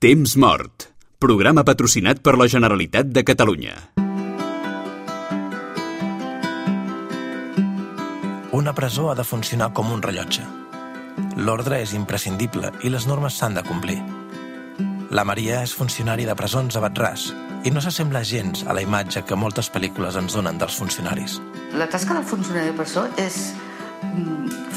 Temps 0.00 0.32
mort. 0.40 0.86
Programa 1.20 1.60
patrocinat 1.60 2.22
per 2.24 2.32
la 2.40 2.46
Generalitat 2.48 3.10
de 3.12 3.20
Catalunya. 3.20 3.74
Una 8.56 8.72
presó 8.72 9.10
ha 9.10 9.14
de 9.18 9.26
funcionar 9.28 9.74
com 9.76 9.92
un 9.92 10.00
rellotge. 10.00 10.46
L'ordre 11.36 11.82
és 11.84 11.92
imprescindible 11.92 12.72
i 12.80 12.88
les 12.88 13.04
normes 13.12 13.36
s'han 13.36 13.60
de 13.60 13.66
complir. 13.68 14.00
La 15.12 15.28
Maria 15.28 15.60
és 15.68 15.76
funcionari 15.76 16.24
de 16.24 16.32
presons 16.32 16.80
a 16.80 16.86
Batràs 16.88 17.28
i 17.68 17.76
no 17.76 17.84
s'assembla 17.84 18.24
gens 18.24 18.64
a 18.64 18.72
la 18.72 18.80
imatge 18.80 19.20
que 19.28 19.36
moltes 19.36 19.68
pel·lícules 19.68 20.16
ens 20.16 20.32
donen 20.32 20.56
dels 20.56 20.80
funcionaris. 20.80 21.42
La 21.76 21.92
tasca 21.92 22.16
del 22.16 22.24
funcionari 22.24 22.72
de 22.72 22.78
presó 22.80 23.04
és 23.20 23.50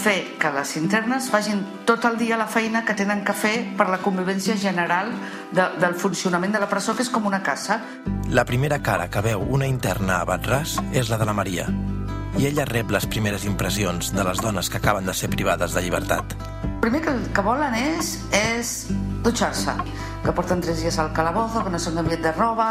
fer 0.04 0.36
que 0.40 0.52
les 0.52 0.76
internes 0.76 1.30
facin 1.32 1.62
tot 1.88 2.04
el 2.10 2.18
dia 2.20 2.38
la 2.38 2.48
feina 2.52 2.84
que 2.84 2.96
tenen 2.98 3.24
que 3.24 3.36
fer 3.38 3.56
per 3.78 3.88
la 3.88 4.02
convivència 4.04 4.58
general 4.60 5.14
de, 5.56 5.70
del 5.80 5.96
funcionament 5.96 6.52
de 6.54 6.60
la 6.60 6.68
presó, 6.70 6.96
que 6.96 7.06
és 7.06 7.12
com 7.14 7.26
una 7.30 7.44
casa. 7.44 7.80
La 8.28 8.44
primera 8.46 8.82
cara 8.84 9.08
que 9.10 9.24
veu 9.24 9.46
una 9.56 9.70
interna 9.70 10.20
a 10.20 10.28
Batràs 10.28 10.76
és 10.92 11.12
la 11.12 11.20
de 11.22 11.30
la 11.30 11.38
Maria, 11.38 11.70
i 12.38 12.48
ella 12.50 12.66
rep 12.68 12.92
les 12.92 13.08
primeres 13.08 13.46
impressions 13.46 14.12
de 14.12 14.28
les 14.28 14.42
dones 14.42 14.70
que 14.70 14.82
acaben 14.82 15.06
de 15.06 15.16
ser 15.16 15.30
privades 15.32 15.74
de 15.74 15.86
llibertat. 15.86 16.36
El 16.68 16.80
primer 16.84 17.04
que, 17.06 17.14
que 17.32 17.44
volen 17.46 17.78
és, 17.80 18.18
és 18.36 18.74
dutxar-se, 19.24 19.74
que 20.24 20.32
porten 20.32 20.62
tres 20.62 20.82
dies 20.82 20.98
al 21.00 21.12
calabozo, 21.14 21.64
que 21.64 21.72
no 21.72 21.80
s'han 21.80 21.98
canviat 22.00 22.22
de 22.24 22.32
roba, 22.36 22.70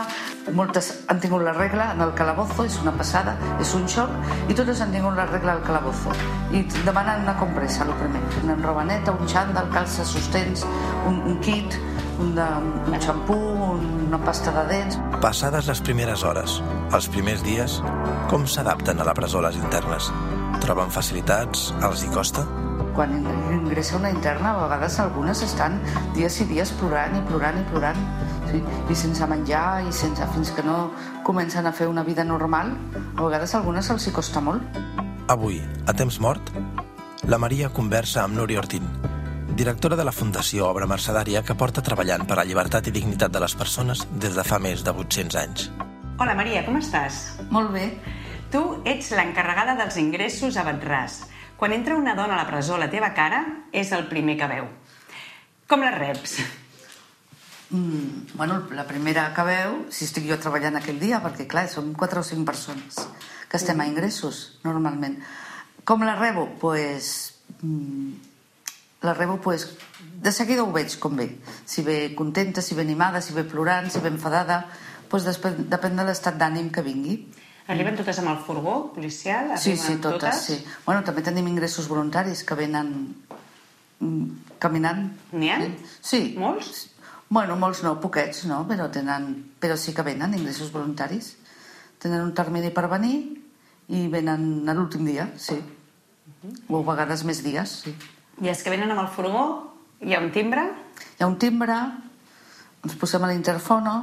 moltes 0.57 0.91
han 1.09 1.21
tingut 1.21 1.43
la 1.45 1.53
regla 1.57 1.91
en 1.93 2.01
el 2.05 2.15
calabozo, 2.17 2.65
és 2.69 2.79
una 2.81 2.95
passada, 2.97 3.35
és 3.61 3.75
un 3.77 3.87
xoc, 3.89 4.13
i 4.49 4.57
totes 4.57 4.81
han 4.81 4.93
tingut 4.95 5.17
la 5.17 5.27
regla 5.29 5.57
al 5.59 5.63
calabozo. 5.67 6.15
I 6.53 6.65
demanen 6.85 7.27
una 7.27 7.37
compressa, 7.41 7.85
el 7.85 7.95
primer, 8.01 8.23
una 8.43 8.57
roba 8.61 8.85
neta, 8.89 9.13
un 9.13 9.29
xandall, 9.29 9.71
calces, 9.73 10.09
sostens, 10.13 10.65
un, 11.09 11.21
un 11.29 11.39
kit, 11.45 11.77
un, 12.21 12.35
de, 12.37 12.49
un 12.89 12.99
xampú, 13.01 13.39
una 14.09 14.21
pasta 14.25 14.53
de 14.57 14.67
dents... 14.73 14.99
Passades 15.23 15.69
les 15.69 15.85
primeres 15.85 16.25
hores, 16.25 16.61
els 16.93 17.09
primers 17.13 17.45
dies, 17.47 17.81
com 18.33 18.49
s'adapten 18.49 19.01
a 19.01 19.09
la 19.09 19.17
presó 19.17 19.45
les 19.45 19.61
internes? 19.61 20.11
Troben 20.63 20.93
facilitats? 20.95 21.73
Els 21.83 22.05
hi 22.05 22.13
costa? 22.15 22.47
Quan 22.93 23.15
ingressa 23.53 23.97
una 23.97 24.11
interna, 24.13 24.53
a 24.53 24.67
vegades 24.67 24.99
algunes 25.01 25.41
estan 25.45 25.79
dies 26.17 26.37
i 26.43 26.47
dies 26.51 26.73
plorant 26.77 27.17
i 27.17 27.23
plorant 27.29 27.57
i 27.57 27.65
plorant, 27.71 28.03
sí? 28.51 28.61
i 28.63 28.97
sense 28.99 29.29
menjar, 29.31 29.83
i 29.89 29.93
sense, 29.97 30.27
fins 30.35 30.53
que 30.53 30.65
no 30.67 30.91
comencen 31.25 31.67
a 31.67 31.73
fer 31.73 31.89
una 31.89 32.05
vida 32.05 32.25
normal, 32.25 32.75
a 33.17 33.23
vegades 33.23 33.55
a 33.55 33.63
algunes 33.63 33.89
se'ls 33.89 34.09
hi 34.09 34.13
costa 34.13 34.45
molt. 34.45 34.77
Avui, 35.33 35.63
a 35.89 35.97
temps 35.97 36.21
mort, 36.21 36.53
la 37.29 37.41
Maria 37.41 37.73
conversa 37.73 38.27
amb 38.27 38.37
Núria 38.37 38.61
Ortín, 38.61 38.85
directora 39.57 39.97
de 39.97 40.05
la 40.05 40.13
Fundació 40.13 40.69
Obra 40.69 40.89
Mercedària 40.91 41.45
que 41.47 41.57
porta 41.57 41.85
treballant 41.85 42.27
per 42.29 42.37
la 42.41 42.45
llibertat 42.49 42.89
i 42.89 42.95
dignitat 42.95 43.33
de 43.33 43.41
les 43.41 43.57
persones 43.57 44.05
des 44.13 44.37
de 44.37 44.45
fa 44.45 44.61
més 44.61 44.85
de 44.85 44.93
800 44.93 45.41
anys. 45.41 45.69
Hola 46.21 46.37
Maria, 46.37 46.61
com 46.67 46.77
estàs? 46.77 47.23
Molt 47.51 47.73
bé. 47.73 47.87
Tu 48.53 48.61
ets 48.85 49.15
l'encarregada 49.17 49.79
dels 49.81 49.97
ingressos 49.97 50.59
a 50.61 50.65
Batràs. 50.67 51.23
Quan 51.63 51.71
entra 51.73 51.95
una 51.95 52.17
dona 52.17 52.35
a 52.35 52.41
la 52.41 52.49
presó, 52.49 52.75
la 52.75 52.89
teva 52.91 53.13
cara 53.15 53.45
és 53.71 53.93
el 53.95 54.09
primer 54.11 54.35
que 54.35 54.49
veu. 54.51 54.65
Com 55.71 55.85
la 55.87 55.93
reps? 55.95 56.41
Mm, 57.71 58.33
bueno, 58.35 58.57
la 58.75 58.83
primera 58.89 59.29
que 59.37 59.45
veu, 59.47 59.77
si 59.95 60.03
estic 60.09 60.27
jo 60.27 60.41
treballant 60.43 60.81
aquell 60.81 60.99
dia, 60.99 61.21
perquè 61.23 61.47
clar, 61.47 61.69
som 61.71 61.93
4 61.95 62.19
o 62.19 62.27
5 62.27 62.43
persones 62.49 62.99
que 63.47 63.61
estem 63.61 63.79
a 63.79 63.87
ingressos, 63.87 64.41
normalment. 64.65 65.21
Com 65.87 66.03
la 66.03 66.17
rebo? 66.19 66.49
Pues, 66.59 67.39
mm, 67.61 68.11
la 69.07 69.15
rebo, 69.15 69.39
pues, 69.41 69.69
de 70.19 70.33
seguida 70.33 70.65
ho 70.67 70.73
veig 70.75 70.99
com 70.99 71.15
ve. 71.15 71.29
Si 71.65 71.87
ve 71.87 72.17
contenta, 72.19 72.61
si 72.61 72.75
ve 72.75 72.83
animada, 72.83 73.23
si 73.23 73.39
ve 73.39 73.45
plorant, 73.45 73.89
si 73.89 74.01
ve 74.01 74.11
enfadada, 74.11 74.67
pues 75.09 75.23
després, 75.23 75.55
depèn 75.71 75.95
de 75.95 76.11
l'estat 76.11 76.35
d'ànim 76.35 76.75
que 76.75 76.83
vingui. 76.83 77.21
Arriben 77.71 77.95
totes 77.99 78.19
amb 78.19 78.33
el 78.33 78.41
furgó 78.43 78.77
policial? 78.95 79.53
Sí, 79.59 79.77
sí, 79.79 79.97
totes, 80.03 80.41
sí. 80.49 80.57
Bueno, 80.87 81.05
també 81.07 81.23
tenim 81.23 81.47
ingressos 81.47 81.87
voluntaris 81.91 82.43
que 82.47 82.57
venen 82.59 82.89
mm, 84.01 84.57
caminant. 84.63 85.05
N'hi 85.37 85.53
ha? 85.53 85.61
Sí. 85.63 85.93
sí. 86.11 86.23
Molts? 86.39 86.89
Bueno, 87.33 87.57
molts 87.57 87.85
no, 87.87 87.95
poquets, 88.03 88.45
no? 88.51 88.65
Però, 88.69 88.91
tenen, 88.93 89.31
però 89.63 89.79
sí 89.81 89.95
que 89.95 90.05
venen 90.05 90.35
ingressos 90.37 90.73
voluntaris. 90.75 91.37
Tenen 92.03 92.21
un 92.27 92.35
termini 92.37 92.73
per 92.75 92.89
venir 92.91 93.17
i 93.95 94.03
venen 94.11 94.69
a 94.69 94.75
l'últim 94.75 95.07
dia, 95.07 95.31
sí. 95.39 95.57
O 96.69 96.83
a 96.83 96.87
vegades 96.91 97.23
més 97.25 97.45
dies, 97.47 97.79
sí. 97.87 97.95
I 98.43 98.51
els 98.51 98.63
que 98.65 98.73
venen 98.73 98.91
amb 98.91 99.05
el 99.05 99.11
furgó, 99.13 99.45
hi 100.03 100.17
ha 100.17 100.21
un 100.23 100.33
timbre? 100.35 100.65
Hi 101.15 101.23
ha 101.23 101.29
un 101.31 101.39
timbre, 101.39 101.77
ens 102.83 102.97
posem 102.99 103.23
a 103.23 103.31
l'interfono 103.31 103.95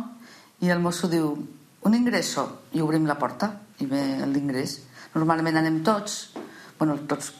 i 0.63 0.71
el 0.71 0.79
mosso 0.83 1.09
diu 1.11 1.33
un 1.81 1.93
ingresso 1.95 2.45
i 2.71 2.81
obrim 2.81 3.05
la 3.07 3.15
porta 3.15 3.53
i 3.79 3.87
ve 3.87 4.01
l'ingrés. 4.27 4.79
Normalment 5.15 5.57
anem 5.57 5.81
tots, 5.83 6.33
bueno, 6.77 6.97
tots, 7.07 7.31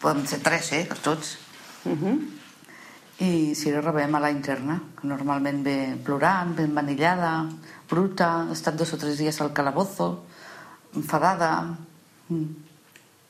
podem 0.00 0.26
ser 0.26 0.40
tres, 0.44 0.72
eh, 0.72 0.86
tots. 1.02 1.36
Uh 1.84 1.92
-huh. 1.92 2.18
I 3.18 3.54
si 3.54 3.70
la 3.70 3.80
rebem 3.80 4.14
a 4.14 4.20
la 4.20 4.30
interna, 4.30 4.82
que 5.00 5.06
normalment 5.08 5.64
ve 5.64 5.96
plorant, 6.04 6.54
ben 6.54 6.74
vanillada, 6.74 7.48
bruta, 7.88 8.48
ha 8.48 8.52
estat 8.52 8.76
dos 8.76 8.92
o 8.92 8.98
tres 8.98 9.18
dies 9.18 9.40
al 9.40 9.52
calabozo, 9.52 10.24
enfadada... 10.94 11.76
Mm. 12.28 12.64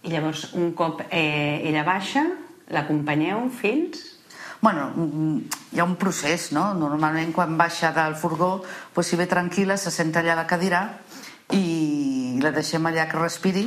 I 0.03 0.11
llavors, 0.11 0.55
un 0.55 0.73
cop 0.73 1.01
eh, 1.11 1.69
ella 1.69 1.85
baixa, 1.85 2.27
l'acompanyeu 2.69 3.49
fins... 3.51 4.16
Bueno, 4.61 4.91
mm, 4.97 5.39
hi 5.73 5.79
ha 5.81 5.85
un 5.85 5.97
procés, 5.97 6.51
no? 6.53 6.73
Normalment 6.75 7.33
quan 7.33 7.57
baixa 7.59 7.93
del 7.93 8.15
furgó, 8.17 8.63
doncs 8.95 9.07
si 9.07 9.17
ve 9.17 9.27
tranquil·la, 9.27 9.77
se 9.77 9.91
senta 9.91 10.21
allà 10.21 10.33
a 10.33 10.37
la 10.43 10.47
cadira 10.47 10.99
i 11.53 12.39
la 12.43 12.51
deixem 12.51 12.85
allà 12.89 13.07
que 13.09 13.19
respiri 13.21 13.67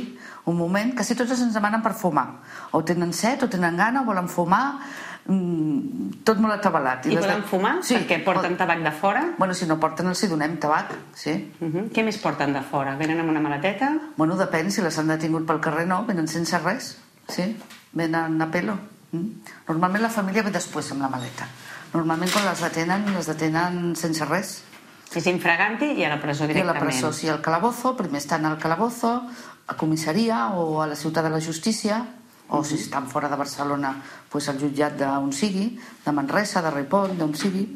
un 0.50 0.56
moment. 0.56 0.94
Quasi 0.96 1.14
totes 1.16 1.40
ens 1.40 1.54
demanen 1.54 1.82
per 1.82 1.94
fumar. 1.94 2.26
O 2.72 2.82
tenen 2.84 3.12
set, 3.12 3.42
o 3.42 3.48
tenen 3.48 3.76
gana, 3.76 4.02
o 4.02 4.04
volen 4.04 4.28
fumar, 4.28 4.80
mm, 5.26 6.20
tot 6.24 6.38
molt 6.38 6.54
atabalat. 6.58 7.06
I 7.06 7.14
les 7.14 7.24
poden 7.24 7.40
de- 7.42 7.48
fumar? 7.48 7.74
Perquè 7.80 8.22
porten 8.24 8.56
tabac 8.56 8.82
de 8.82 8.90
fora? 8.92 9.24
Bueno, 9.38 9.54
si 9.54 9.66
no 9.66 9.78
porten 9.80 10.06
els 10.08 10.22
hi 10.22 10.28
donem 10.28 10.58
tabac, 10.58 10.92
sí. 11.14 11.52
Uh 11.60 11.66
-huh. 11.68 11.88
Què 11.92 12.04
més 12.04 12.18
porten 12.18 12.52
de 12.52 12.60
fora? 12.62 12.96
Venen 12.96 13.20
amb 13.20 13.30
una 13.30 13.40
maleteta? 13.40 13.92
Bueno, 14.16 14.36
depèn, 14.36 14.70
si 14.70 14.82
les 14.82 14.98
han 14.98 15.06
detingut 15.08 15.46
pel 15.46 15.60
carrer 15.60 15.86
no, 15.86 16.04
venen 16.04 16.26
sense 16.28 16.58
res, 16.58 16.98
sí, 17.28 17.56
venen 17.92 18.40
a 18.42 18.50
pelo. 18.50 18.78
Mm. 19.12 19.52
Normalment 19.68 20.02
la 20.02 20.12
família 20.12 20.42
ve 20.46 20.52
després 20.54 20.90
amb 20.92 21.02
la 21.02 21.10
maleta. 21.10 21.48
Normalment 21.92 22.30
quan 22.30 22.46
les 22.46 22.60
detenen, 22.62 23.08
les 23.16 23.26
detenen 23.26 23.96
sense 23.98 24.24
res. 24.28 24.60
És 25.10 25.26
infraganti 25.26 25.90
i 25.98 26.04
a 26.06 26.12
la 26.12 26.20
presó 26.22 26.44
I 26.44 26.46
a 26.46 26.48
la 26.48 26.54
directament. 26.54 26.84
presó, 26.86 27.12
sí, 27.12 27.28
al 27.28 27.40
calabozo, 27.42 27.96
primer 27.96 28.20
estan 28.22 28.46
al 28.46 28.58
calabozo, 28.58 29.26
a 29.66 29.76
comissaria 29.76 30.48
o 30.54 30.82
a 30.82 30.86
la 30.86 30.94
ciutat 30.94 31.24
de 31.24 31.30
la 31.30 31.40
justícia, 31.40 32.06
o 32.48 32.64
si 32.64 32.74
estan 32.74 33.08
fora 33.08 33.28
de 33.28 33.36
Barcelona, 33.36 34.02
pues 34.28 34.48
al 34.48 34.58
jutjat 34.58 34.96
d'on 34.98 35.32
sigui, 35.32 35.78
de 36.04 36.12
Manresa, 36.12 36.62
de 36.62 36.70
Ripoll, 36.70 37.16
d'on 37.18 37.34
sigui, 37.34 37.66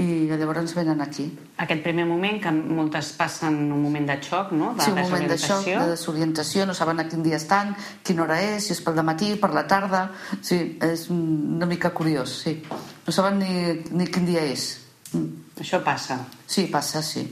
i 0.00 0.26
llavors 0.30 0.74
venen 0.74 1.00
aquí. 1.04 1.26
Aquest 1.60 1.82
primer 1.84 2.06
moment, 2.08 2.38
que 2.42 2.50
moltes 2.52 3.12
passen 3.18 3.58
un 3.72 3.82
moment 3.82 4.06
de 4.08 4.16
xoc, 4.22 4.52
no? 4.52 4.72
De 4.78 4.84
Sí, 4.86 4.90
un 4.94 5.00
moment 5.02 5.26
de 5.28 5.38
xoc, 5.38 5.64
de 5.66 5.90
desorientació, 5.92 6.64
no 6.66 6.74
saben 6.74 7.00
a 7.00 7.08
quin 7.08 7.22
dia 7.22 7.36
estan, 7.36 7.74
quina 8.02 8.22
hora 8.24 8.40
és, 8.40 8.64
si 8.66 8.72
és 8.72 8.80
pel 8.80 9.02
matí, 9.04 9.34
per 9.36 9.52
la 9.54 9.66
tarda... 9.66 10.10
Sí, 10.40 10.78
és 10.80 11.08
una 11.10 11.66
mica 11.66 11.90
curiós, 11.92 12.40
sí. 12.44 12.62
No 13.06 13.12
saben 13.12 13.38
ni, 13.38 13.52
ni 13.90 14.06
quin 14.08 14.26
dia 14.26 14.46
és. 14.48 14.80
Mm. 15.12 15.28
Això 15.60 15.82
passa. 15.84 16.20
Sí, 16.46 16.66
passa, 16.72 17.02
sí. 17.02 17.26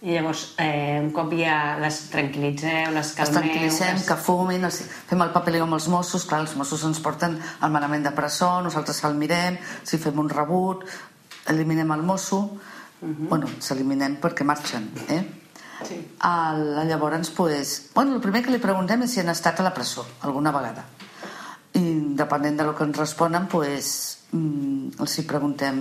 I 0.00 0.14
llavors, 0.14 0.54
eh, 0.56 0.96
un 1.02 1.10
cop 1.12 1.28
ja 1.36 1.76
les 1.80 1.96
tranquil·litzeu, 2.08 2.86
les 2.94 2.94
Les 2.94 3.10
calmeu... 3.18 3.34
tranquil·litzem, 3.42 3.98
les- 3.98 4.06
que 4.08 4.16
fumin, 4.16 4.64
els, 4.64 4.78
fem 5.10 5.20
el 5.20 5.32
papeleo 5.34 5.66
amb 5.66 5.76
els 5.76 5.88
Mossos, 5.92 6.24
clar, 6.24 6.40
els 6.46 6.54
Mossos 6.56 6.84
ens 6.88 7.00
porten 7.04 7.34
al 7.60 7.70
manament 7.74 8.06
de 8.08 8.12
presó, 8.16 8.62
nosaltres 8.64 9.02
el 9.04 9.18
mirem, 9.20 9.58
si 9.84 9.98
fem 10.00 10.16
un 10.22 10.30
rebut, 10.32 10.86
eliminem 11.50 11.90
el 11.92 12.02
mosso, 12.06 12.40
bueno, 13.00 13.48
s'eliminem 13.60 14.18
perquè 14.20 14.44
marxen, 14.44 14.90
eh? 15.08 15.20
Sí. 15.86 15.96
El, 15.96 16.88
llavors, 16.88 17.30
pues, 17.30 17.90
bueno, 17.94 18.14
el 18.14 18.20
primer 18.20 18.42
que 18.44 18.52
li 18.52 18.60
preguntem 18.60 19.06
és 19.06 19.14
si 19.14 19.22
han 19.22 19.32
estat 19.32 19.60
a 19.60 19.64
la 19.64 19.74
presó 19.74 20.04
alguna 20.20 20.52
vegada. 20.52 20.84
I 21.72 21.84
depenent 22.18 22.58
de 22.60 22.66
lo 22.66 22.74
que 22.76 22.84
ens 22.84 22.98
responen, 22.98 23.46
pues, 23.48 24.18
mm, 24.32 25.00
els 25.00 25.18
hi 25.18 25.24
preguntem 25.24 25.78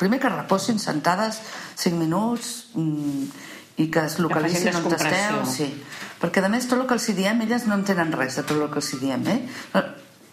primer 0.00 0.18
que 0.18 0.32
reposin 0.32 0.80
sentades 0.82 1.38
5 1.76 1.96
minuts 2.00 2.72
mm, 2.74 3.28
i 3.76 3.90
que 3.92 4.06
es 4.08 4.18
localitzin 4.18 4.74
on 4.74 4.90
esteu. 4.96 5.44
Sí. 5.46 5.70
Perquè, 6.18 6.42
a 6.42 6.50
més, 6.50 6.66
tot 6.66 6.80
el 6.80 6.88
que 6.88 6.96
els 6.96 7.08
hi 7.08 7.14
diem, 7.14 7.44
elles 7.44 7.68
no 7.68 7.76
entenen 7.78 8.10
res 8.16 8.40
de 8.40 8.42
tot 8.42 8.56
el 8.56 8.70
que 8.72 8.82
els 8.82 8.92
hi 8.94 8.98
diem, 9.04 9.26
eh? 9.30 9.40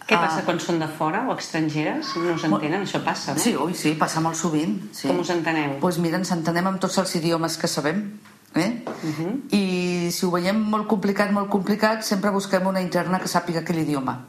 Què 0.06 0.14
Ah, 0.18 0.20
passa 0.26 0.42
quan 0.44 0.58
són 0.60 0.78
de 0.78 0.86
fora 0.88 1.22
o 1.28 1.32
estrangeres? 1.38 2.10
No 2.16 2.36
s'entenen? 2.38 2.82
Això 2.84 3.00
passa, 3.04 3.32
no? 3.32 3.40
Sí, 3.40 3.54
ui, 3.56 3.72
sí, 3.74 3.94
passa 3.94 4.20
molt 4.20 4.36
sovint. 4.36 4.92
Sí. 4.92 5.08
Com 5.08 5.20
us 5.20 5.30
enteneu? 5.30 5.70
Doncs 5.70 5.80
pues 5.80 5.98
mira, 5.98 6.18
ens 6.18 6.30
entenem 6.30 6.66
amb 6.66 6.78
tots 6.80 6.98
els 6.98 7.14
idiomes 7.16 7.56
que 7.56 7.66
sabem. 7.68 8.20
Eh? 8.54 8.84
Mhm. 9.02 9.48
I 9.50 10.10
si 10.12 10.26
ho 10.26 10.30
veiem 10.30 10.60
molt 10.70 10.86
complicat, 10.86 11.32
molt 11.32 11.48
complicat, 11.50 12.02
sempre 12.04 12.30
busquem 12.30 12.66
una 12.66 12.80
interna 12.80 13.18
que 13.18 13.26
sàpiga 13.28 13.60
aquell 13.60 13.78
idioma. 13.80 14.26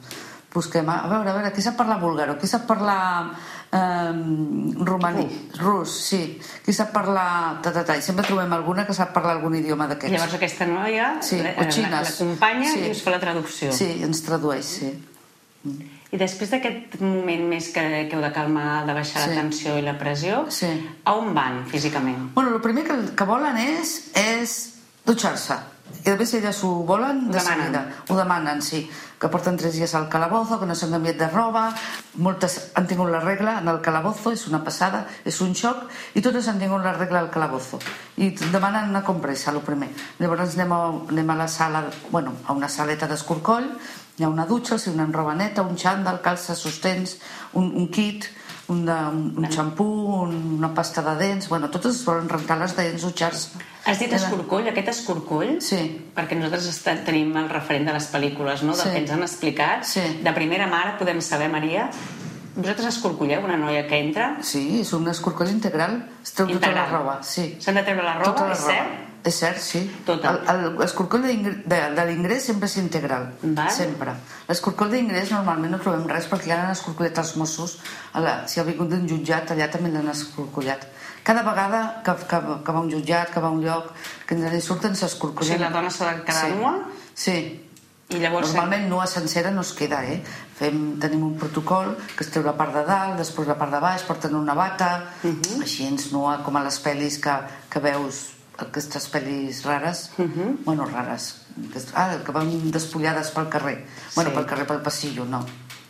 Busquem, 0.53 0.87
a 0.89 1.07
veure, 1.07 1.29
a 1.29 1.33
veure, 1.33 1.51
qui 1.51 1.61
sap 1.61 1.75
parlar 1.75 1.99
búlgaro, 1.99 2.37
qui 2.39 2.47
sap 2.47 2.65
parlar 2.65 3.35
Um, 3.75 4.85
romaní, 4.85 5.49
rus, 5.59 5.89
sí. 6.07 6.39
Qui 6.63 6.71
sap 6.71 6.93
parlar... 6.93 7.59
Ta, 7.61 7.73
ta, 7.73 7.83
ta. 7.83 7.97
I 7.97 8.01
sempre 8.01 8.23
trobem 8.23 8.53
alguna 8.53 8.85
que 8.87 8.93
sap 8.93 9.11
parlar 9.11 9.33
algun 9.35 9.55
idioma 9.57 9.87
d'aquests. 9.89 10.13
Llavors 10.13 10.35
aquesta 10.37 10.65
noia 10.69 11.17
Sí, 11.21 11.41
la- 11.43 11.55
o 11.59 11.65
xines. 11.69 11.91
l'acompanya 11.91 12.69
Sí. 12.71 12.79
i 12.87 12.91
us 12.91 13.01
fa 13.03 13.11
la 13.11 13.19
traducció. 13.19 13.73
Sí, 13.73 13.99
ens 14.05 14.21
tradueix, 14.23 14.63
sí. 14.63 14.93
I 16.11 16.17
després 16.17 16.51
d'aquest 16.53 16.99
moment 17.01 17.47
més 17.49 17.69
que, 17.73 17.81
que 18.09 18.15
heu 18.15 18.21
de 18.23 18.31
calmar, 18.31 18.85
de 18.87 18.93
baixar 18.93 19.23
Sí. 19.23 19.29
la 19.29 19.41
tensió 19.41 19.77
i 19.77 19.81
la 19.81 19.97
pressió, 19.97 20.45
Sí. 20.49 20.67
a 21.03 21.13
on 21.13 21.33
van 21.33 21.65
físicament? 21.67 22.33
Bueno, 22.33 22.55
el 22.55 22.61
primer 22.61 22.83
que, 22.85 23.15
que 23.15 23.23
volen 23.23 23.57
és, 23.57 24.11
és 24.15 24.73
dutxar-se. 25.05 25.57
I 26.05 26.09
després 26.09 26.33
elles 26.35 26.63
ho 26.63 26.69
volen 26.85 27.31
de 27.31 27.37
Demanen. 27.39 27.65
seguida. 27.65 27.81
Ho 28.09 28.15
demanen, 28.17 28.61
sí. 28.61 28.89
Que 29.19 29.27
porten 29.29 29.55
tres 29.57 29.73
dies 29.73 29.93
al 29.95 30.07
calabozo, 30.09 30.59
que 30.59 30.65
no 30.65 30.75
s'han 30.75 30.91
canviat 30.91 31.17
de 31.17 31.27
roba. 31.29 31.73
Moltes 32.17 32.71
han 32.75 32.87
tingut 32.87 33.09
la 33.09 33.19
regla 33.19 33.59
en 33.59 33.67
el 33.67 33.81
calabozo, 33.81 34.31
és 34.31 34.47
una 34.47 34.63
passada, 34.63 35.05
és 35.25 35.39
un 35.41 35.53
xoc, 35.55 35.85
i 36.15 36.21
totes 36.21 36.47
han 36.47 36.59
tingut 36.59 36.83
la 36.83 36.93
regla 36.93 37.19
al 37.19 37.29
calabozo. 37.29 37.79
I 38.17 38.29
demanen 38.51 38.89
una 38.89 39.03
compressa, 39.03 39.51
el 39.51 39.61
primer. 39.61 39.89
Llavors 40.19 40.55
anem 40.57 40.71
a, 40.73 40.81
anem 41.09 41.29
a 41.29 41.35
la 41.35 41.47
sala, 41.47 41.85
bueno, 42.11 42.33
a 42.45 42.53
una 42.53 42.67
saleta 42.69 43.07
d'escorcoll, 43.07 43.69
hi 44.17 44.23
ha 44.23 44.29
una 44.29 44.45
dutxa, 44.45 44.75
o 44.75 44.79
sigui, 44.79 44.95
una 44.97 45.05
roba 45.11 45.33
neta, 45.35 45.61
un 45.61 45.75
xandall, 45.77 46.21
calces, 46.23 46.57
sostens, 46.59 47.17
un, 47.53 47.71
un 47.75 47.87
kit, 47.91 48.25
un, 48.67 48.85
de, 48.87 48.93
un, 48.93 49.33
un 49.37 49.45
xampú, 49.51 49.85
un, 50.23 50.55
una 50.57 50.73
pasta 50.73 51.01
de 51.05 51.15
dents... 51.19 51.49
Bueno, 51.49 51.69
totes 51.69 51.95
es 51.99 52.05
volen 52.07 52.29
rentar 52.29 52.57
les 52.57 52.73
dents, 52.75 53.03
dutxar-se. 53.03 53.59
Has 53.85 53.99
dit 53.99 54.13
escorcoll, 54.17 54.67
aquest 54.71 54.87
escorcoll? 54.95 55.59
Sí. 55.61 55.77
Perquè 56.15 56.33
nosaltres 56.39 56.65
està, 56.71 56.95
tenim 57.05 57.35
el 57.37 57.49
referent 57.51 57.85
de 57.85 57.93
les 57.93 58.07
pel·lícules, 58.09 58.63
no? 58.65 58.73
Del 58.73 58.87
Sí. 58.87 58.91
que 58.95 59.01
ens 59.03 59.11
han 59.11 59.21
explicat. 59.27 59.83
Sí. 59.85 60.01
De 60.23 60.33
primera 60.33 60.65
mà 60.71 60.97
podem 60.97 61.21
saber, 61.21 61.51
Maria, 61.53 61.89
vosaltres 62.55 62.87
escorcolleu 62.95 63.43
una 63.45 63.57
noia 63.59 63.85
que 63.85 63.99
entra? 63.99 64.37
Sí, 64.41 64.79
és 64.81 64.93
un 64.97 65.05
escorcoll 65.11 65.51
integral. 65.51 65.99
Es 66.23 66.31
treu 66.33 66.47
tota 66.47 66.71
la 66.71 66.71
Integral. 66.71 66.89
roba, 66.95 67.19
sí. 67.21 67.57
S'han 67.59 67.75
de 67.75 67.83
treure 67.83 68.01
la 68.01 68.15
roba, 68.17 68.31
Tota 68.33 68.47
la 68.47 68.53
és 68.55 68.61
roba. 68.61 68.73
cert? 68.73 69.04
És 69.25 69.39
cert, 69.41 69.57
sí. 69.57 69.79
El, 70.05 70.19
el 70.53 70.81
escorcoll 70.85 71.23
d'ingr- 71.25 71.63
de, 71.65 72.03
l'ingrés 72.05 72.43
sempre 72.45 72.67
és 72.69 72.75
integral. 72.77 73.31
Val. 73.41 73.71
Sempre. 73.73 74.13
L'escorcoll 74.47 74.91
d'ingrés 74.93 75.31
normalment 75.33 75.71
no 75.73 75.79
trobem 75.81 76.05
res 76.11 76.27
perquè 76.29 76.51
ja 76.51 76.59
l'han 76.59 76.75
escorcollat 76.75 77.17
els 77.23 77.31
Mossos. 77.41 77.79
A 78.13 78.21
la, 78.21 78.35
si 78.47 78.59
ha 78.61 78.63
vingut 78.67 78.89
d'un 78.93 79.07
jutjat, 79.09 79.49
allà 79.55 79.67
també 79.73 79.89
l'han 79.89 80.11
escorcollat. 80.13 80.85
Cada 81.25 81.41
vegada 81.41 82.03
que, 82.05 82.13
que, 82.29 82.39
que 82.63 82.71
va 82.71 82.79
un 82.85 82.91
jutjat, 82.93 83.31
que 83.33 83.41
va 83.41 83.49
un 83.49 83.63
lloc, 83.65 83.89
que 84.27 84.35
ens 84.37 84.45
en 84.45 84.61
surten, 84.61 84.91
O 84.93 84.95
s'escorcollen. 85.01 85.55
sigui, 85.55 85.63
la 85.63 85.71
dona 85.73 85.89
s'ha 85.89 86.13
de 86.13 86.23
quedar 86.23 86.45
sí. 86.45 86.53
nua 86.59 86.75
Sí. 87.15 87.37
i 88.13 88.19
llavors... 88.21 88.51
Normalment 88.53 88.85
nua 88.91 89.07
sencera 89.09 89.49
no 89.49 89.61
es 89.65 89.73
queda, 89.73 90.03
eh? 90.05 90.19
Fem, 90.55 90.99
tenim 91.01 91.23
un 91.25 91.33
protocol 91.41 91.95
que 92.15 92.21
es 92.23 92.29
treu 92.29 92.45
la 92.45 92.53
part 92.53 92.77
de 92.77 92.85
dalt, 92.85 93.17
després 93.17 93.47
la 93.49 93.57
part 93.57 93.73
de 93.73 93.79
baix, 93.81 94.03
porten 94.05 94.35
una 94.37 94.53
bata, 94.53 94.91
uh 95.23 95.33
-huh. 95.33 95.61
així 95.63 95.87
ens 95.87 96.11
nua, 96.13 96.43
com 96.45 96.55
a 96.55 96.63
les 96.63 96.77
pel·lis 96.85 97.17
que, 97.19 97.33
que 97.73 97.79
veus, 97.79 98.34
aquestes 98.57 99.09
pel·lis 99.11 99.63
rares, 99.65 100.11
uh 100.17 100.25
-huh. 100.25 100.57
bueno, 100.63 100.85
rares, 100.85 101.35
ah, 101.93 102.17
que 102.25 102.31
van 102.31 102.71
despullades 102.71 103.31
pel 103.31 103.49
carrer, 103.49 103.85
bueno, 104.15 104.29
Sí. 104.29 104.35
pel 104.35 104.45
carrer, 104.45 104.67
pel 104.67 104.81
passillo, 104.81 105.25
no. 105.25 105.45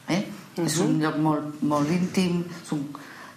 Eh? 0.07 0.25
Uh 0.57 0.63
-huh. 0.63 0.65
És 0.65 0.77
un 0.77 0.99
lloc 0.99 1.17
molt, 1.17 1.61
molt 1.61 1.89
íntim, 1.91 2.43
és, 2.63 2.71
un, 2.71 2.89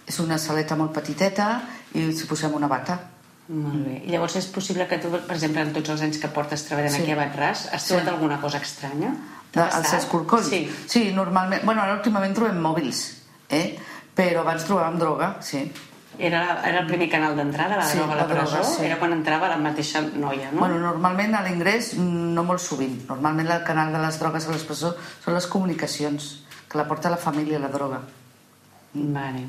és 0.07 0.19
una 0.19 0.37
saleta 0.37 0.75
molt 0.75 0.91
petiteta 0.91 1.61
i 1.93 2.11
si 2.13 2.25
posem 2.25 2.53
una 2.53 2.67
bata. 2.67 2.99
Molt 3.47 3.85
bé. 3.85 4.03
I 4.05 4.11
llavors 4.11 4.35
és 4.35 4.45
possible 4.45 4.87
que 4.87 4.99
tu, 4.99 5.09
per 5.09 5.35
exemple, 5.35 5.61
en 5.61 5.73
tots 5.73 5.89
els 5.89 6.01
anys 6.01 6.19
que 6.19 6.27
portes 6.27 6.63
treballant 6.65 6.93
Sí. 6.93 7.01
aquí 7.01 7.11
a 7.11 7.15
Batràs, 7.17 7.67
has 7.71 7.81
Sí. 7.81 7.87
trobat 7.87 8.07
alguna 8.07 8.39
cosa 8.39 8.57
estranya? 8.57 9.15
Els 9.55 9.93
escorcolls? 9.93 10.47
Sí. 10.47 10.69
sí, 10.85 11.11
normalment... 11.11 11.63
Bueno, 11.65 11.81
ara 11.81 11.95
últimament 11.95 12.35
trobem 12.35 12.59
mòbils, 12.61 13.13
eh? 13.49 13.79
Però 14.15 14.41
abans 14.41 14.65
trobàvem 14.65 14.99
droga, 14.99 15.37
sí. 15.41 15.71
Era, 16.19 16.39
la- 16.45 16.69
era 16.69 16.79
el 16.81 16.87
primer 16.87 17.09
canal 17.09 17.35
d'entrada, 17.37 17.77
la 17.77 17.85
Sí, 17.87 17.97
droga 17.97 18.13
a 18.13 18.15
la, 18.17 18.21
la 18.23 18.27
droga, 18.33 18.57
presó? 18.59 18.75
sí. 18.75 18.85
Era 18.85 18.97
quan 18.99 19.13
entrava 19.13 19.47
la 19.47 19.55
mateixa 19.57 20.01
noia, 20.01 20.51
no? 20.51 20.59
Bueno, 20.59 20.77
normalment 20.79 21.33
a 21.35 21.41
l'ingrés 21.43 21.93
mm, 21.95 22.33
no 22.35 22.43
molt 22.43 22.59
sovint. 22.59 23.07
Normalment 23.07 23.49
el 23.49 23.63
canal 23.63 23.93
de 23.93 23.99
les 24.03 24.19
drogues 24.19 24.47
a 24.47 24.51
l'expresó 24.51 24.95
són 25.23 25.33
les 25.33 25.47
comunicacions, 25.47 26.43
que 26.69 26.77
la 26.77 26.85
porta 26.87 27.09
la 27.09 27.17
família, 27.17 27.57
la 27.59 27.69
droga. 27.69 28.01
Vale. 28.93 29.47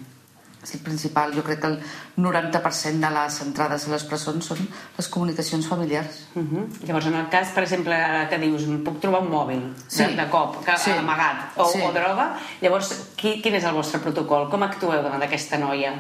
És 0.63 0.75
el 0.77 0.81
principal. 0.85 1.33
Jo 1.33 1.41
crec 1.43 1.59
que 1.63 1.67
el 1.71 1.79
90% 2.21 3.01
de 3.01 3.11
les 3.15 3.39
entrades 3.41 3.87
a 3.89 3.91
les 3.95 4.05
presons 4.05 4.45
són 4.51 4.59
les 4.99 5.09
comunicacions 5.09 5.67
familiars. 5.67 6.27
Uh 6.37 6.43
-huh. 6.43 6.67
Llavors, 6.87 7.07
en 7.07 7.15
el 7.15 7.29
cas, 7.31 7.49
per 7.49 7.63
exemple, 7.65 7.95
ara 7.95 8.29
que 8.29 8.39
dius, 8.39 8.63
puc 8.85 9.01
trobar 9.01 9.23
un 9.23 9.31
mòbil 9.31 9.75
Sí. 9.89 10.05
de, 10.05 10.17
de 10.17 10.29
cop, 10.29 10.63
que, 10.65 10.77
Sí. 10.77 10.91
amagat, 10.93 11.57
o, 11.57 11.65
Sí. 11.65 11.81
o 11.83 11.91
droga, 11.93 12.37
llavors, 12.61 12.93
qui, 13.17 13.41
quin 13.43 13.55
és 13.55 13.65
el 13.65 13.73
vostre 13.75 14.01
protocol? 14.01 14.51
Com 14.51 14.63
actueu 14.63 15.03
davant 15.03 15.19
d'aquesta 15.21 15.57
noia? 15.59 15.95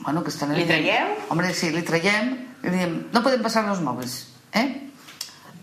Bueno, 0.00 0.22
que 0.22 0.30
estan 0.30 0.54
Li 0.54 0.66
traieu? 0.66 1.16
Hombre, 1.30 1.52
sí, 1.54 1.70
li 1.74 1.82
traiem 1.86 2.36
i 2.62 2.74
diem, 2.74 3.00
no 3.12 3.22
podem 3.22 3.42
passar 3.42 3.64
los 3.66 3.80
mòbils, 3.84 4.20
eh? 4.58 4.88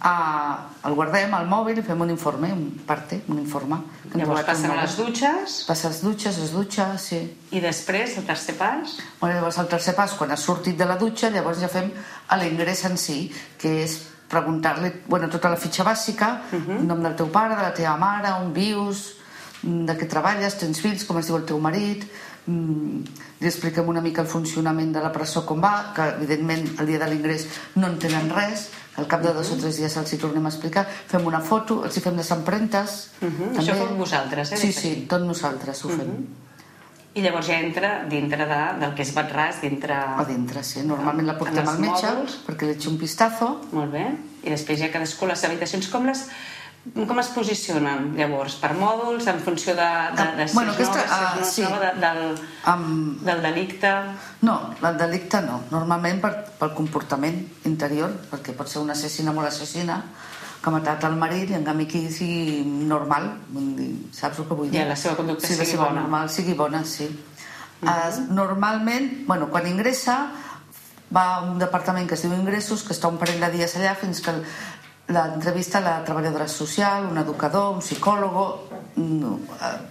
Ah, 0.05 0.67
el 0.85 0.93
guardem 0.93 1.31
al 1.33 1.47
mòbil 1.49 1.79
i 1.79 1.83
fem 1.85 2.01
un 2.03 2.11
informe, 2.13 2.51
un 2.53 2.65
parte, 2.85 3.21
un 3.31 3.39
informe. 3.39 3.79
que 4.11 4.19
Llavors 4.19 4.43
passen 4.45 4.69
a 4.69 4.81
les 4.83 4.97
dutxes 4.99 5.55
Passa 5.65 5.89
les 5.89 6.01
dutxes, 6.03 6.37
es 6.37 6.51
dutxa, 6.53 6.91
sí. 7.01 7.21
i 7.49 7.61
després, 7.63 8.17
el 8.19 8.27
tercer 8.27 8.53
pas... 8.59 8.99
Bueno, 9.21 9.39
llavors 9.39 9.57
el 9.63 9.71
tercer 9.71 9.95
pas, 9.95 10.13
quan 10.13 10.31
has 10.35 10.43
sortit 10.45 10.77
de 10.77 10.85
la 10.85 10.99
dutxa, 11.01 11.31
llavors 11.33 11.63
ja 11.63 11.71
fem 11.71 11.89
l'ingrés 12.37 12.85
en 12.85 12.99
si, 13.01 13.31
que 13.57 13.71
és 13.87 13.97
preguntar-li 14.29 14.91
bueno, 15.07 15.29
tota 15.31 15.49
la 15.49 15.57
fitxa 15.57 15.83
bàsica, 15.83 16.29
uh 16.51 16.59
-huh. 16.59 16.79
el 16.79 16.85
nom 16.85 17.01
del 17.01 17.15
teu 17.15 17.31
pare, 17.31 17.55
de 17.55 17.61
la 17.61 17.73
teva 17.73 17.97
mare, 17.97 18.31
on 18.43 18.53
vius, 18.53 19.15
de 19.63 19.93
què 19.97 20.07
treballes, 20.07 20.57
tens 20.59 20.79
fills, 20.79 21.05
com 21.05 21.17
es 21.17 21.25
diu 21.25 21.37
el 21.37 21.45
teu 21.45 21.59
marit, 21.59 22.05
li 22.47 23.47
expliquem 23.49 23.87
una 23.89 24.01
mica 24.01 24.21
el 24.21 24.27
funcionament 24.29 24.93
de 24.93 25.01
la 25.01 25.11
presó 25.11 25.45
com 25.45 25.61
va, 25.63 25.91
que 25.95 26.07
evidentment 26.15 26.67
el 26.79 26.91
dia 26.91 26.99
de 27.01 27.09
l'ingrés 27.09 27.47
no 27.75 27.87
en 27.87 27.97
tenen 27.99 28.29
res, 28.29 28.69
al 28.97 29.07
cap 29.11 29.21
de 29.25 29.33
dos 29.33 29.51
o 29.51 29.57
tres 29.59 29.79
dies 29.81 29.97
els 29.97 30.13
hi 30.13 30.19
tornem 30.21 30.45
a 30.45 30.51
explicar, 30.53 30.85
fem 30.85 31.25
una 31.25 31.41
foto, 31.41 31.81
els 31.83 31.97
hi 31.97 32.03
fem 32.05 32.15
les 32.15 32.31
empremtes... 32.31 32.95
Uh 33.21 33.27
-huh. 33.27 33.51
Això 33.59 33.75
feu 33.75 33.97
vosaltres, 33.97 34.51
eh, 34.51 34.57
Sí, 34.57 34.71
sí, 34.71 35.05
tot 35.09 35.21
nosaltres 35.21 35.83
ho 35.83 35.89
fem. 35.89 36.07
Uh 36.07 36.13
-huh. 36.13 36.45
I 37.15 37.21
llavors 37.21 37.47
ja 37.47 37.59
entra 37.59 38.05
dintre 38.09 38.45
de, 38.45 38.79
del 38.79 38.93
que 38.93 39.01
és 39.01 39.13
Batràs, 39.15 39.61
dintre... 39.61 39.93
A 39.93 40.25
dintre, 40.25 40.63
sí. 40.63 40.81
Normalment 40.83 41.27
la 41.27 41.37
portem 41.37 41.67
al 41.67 41.79
metge 41.79 42.07
mòduls. 42.07 42.39
perquè 42.45 42.65
li 42.65 42.71
echi 42.71 42.89
un 42.89 42.97
pistazo. 42.97 43.61
Molt 43.71 43.91
bé. 43.91 44.17
I 44.43 44.49
després 44.49 44.79
ja 44.79 44.91
cadascú 44.91 45.25
les 45.25 45.43
habitacions, 45.43 45.87
com 45.87 46.05
les... 46.05 46.27
Com 46.93 47.17
es 47.17 47.31
posicionen, 47.33 48.11
llavors? 48.13 48.59
Per 48.61 48.69
mòduls, 48.77 49.25
en 49.31 49.39
funció 49.41 49.73
de, 49.73 49.87
de, 50.13 50.25
de 50.37 50.45
si 50.47 50.53
Bueno, 50.53 50.75
es 50.75 50.77
aquesta, 50.77 51.01
nova, 51.01 51.07
si 51.09 51.25
ah, 51.25 51.41
es 51.41 51.53
sí. 51.55 51.63
de, 51.65 51.89
del, 52.03 52.21
Amb... 52.69 53.23
del 53.25 53.41
delicte... 53.41 53.93
No, 54.45 54.59
el 54.85 54.99
delicte 54.99 55.41
no. 55.41 55.63
Normalment 55.71 56.21
per, 56.21 56.31
pel 56.59 56.75
comportament 56.77 57.41
interior, 57.65 58.13
perquè 58.29 58.53
pot 58.53 58.69
ser 58.69 58.83
una 58.85 58.93
assassina 58.93 59.33
molt 59.33 59.49
assassina 59.49 59.97
que 60.61 60.69
ha 60.69 60.73
matat 60.77 61.09
el 61.09 61.17
marit 61.17 61.49
i 61.49 61.57
en 61.57 61.65
canvi 61.65 61.89
aquí 61.89 62.05
sigui 62.13 62.61
normal, 62.89 63.31
vull 63.53 63.73
dir, 63.77 63.91
saps 64.13 64.39
el 64.41 64.47
que 64.49 64.61
vull 64.61 64.69
dir? 64.69 64.83
Ja, 64.83 64.87
la 64.93 64.97
seva 64.97 65.17
conducta 65.17 65.49
sí, 65.49 65.57
sigui 65.57 65.71
seva 65.73 65.89
bona. 65.89 66.05
normal 66.05 66.29
sigui 66.29 66.53
bona, 66.53 66.85
sí. 66.85 67.09
Uh 67.81 67.89
-huh. 67.89 68.29
normalment, 68.29 69.25
bueno, 69.27 69.49
quan 69.49 69.67
ingressa 69.67 70.29
va 71.15 71.35
a 71.35 71.41
un 71.41 71.59
departament 71.59 72.07
que 72.09 72.15
es 72.15 72.23
diu 72.23 72.33
Ingressos, 72.33 72.83
que 72.83 72.93
està 72.95 73.09
un 73.11 73.19
parell 73.21 73.39
de 73.43 73.51
dies 73.53 73.75
allà 73.77 73.93
fins 73.99 74.21
que 74.21 74.33
l'entrevista 75.07 75.79
la 75.79 75.99
treballadora 76.05 76.47
social, 76.47 77.05
un 77.11 77.19
educador, 77.21 77.75
un 77.75 77.83
psicòlogo, 77.83 78.45
un, 78.97 79.37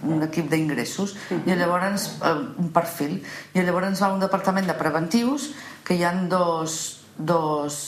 un 0.03 0.25
equip 0.25 0.49
d'ingressos, 0.51 1.15
i 1.37 1.55
llavors 1.55 2.09
eh, 2.19 2.33
un 2.59 2.71
perfil. 2.75 3.21
I 3.53 3.63
llavors 3.63 4.01
va 4.03 4.09
a 4.11 4.17
un 4.17 4.23
departament 4.23 4.67
de 4.67 4.75
preventius 4.75 5.51
que 5.87 5.95
hi 5.95 6.03
han 6.03 6.27
dos, 6.29 6.77
dos, 7.15 7.79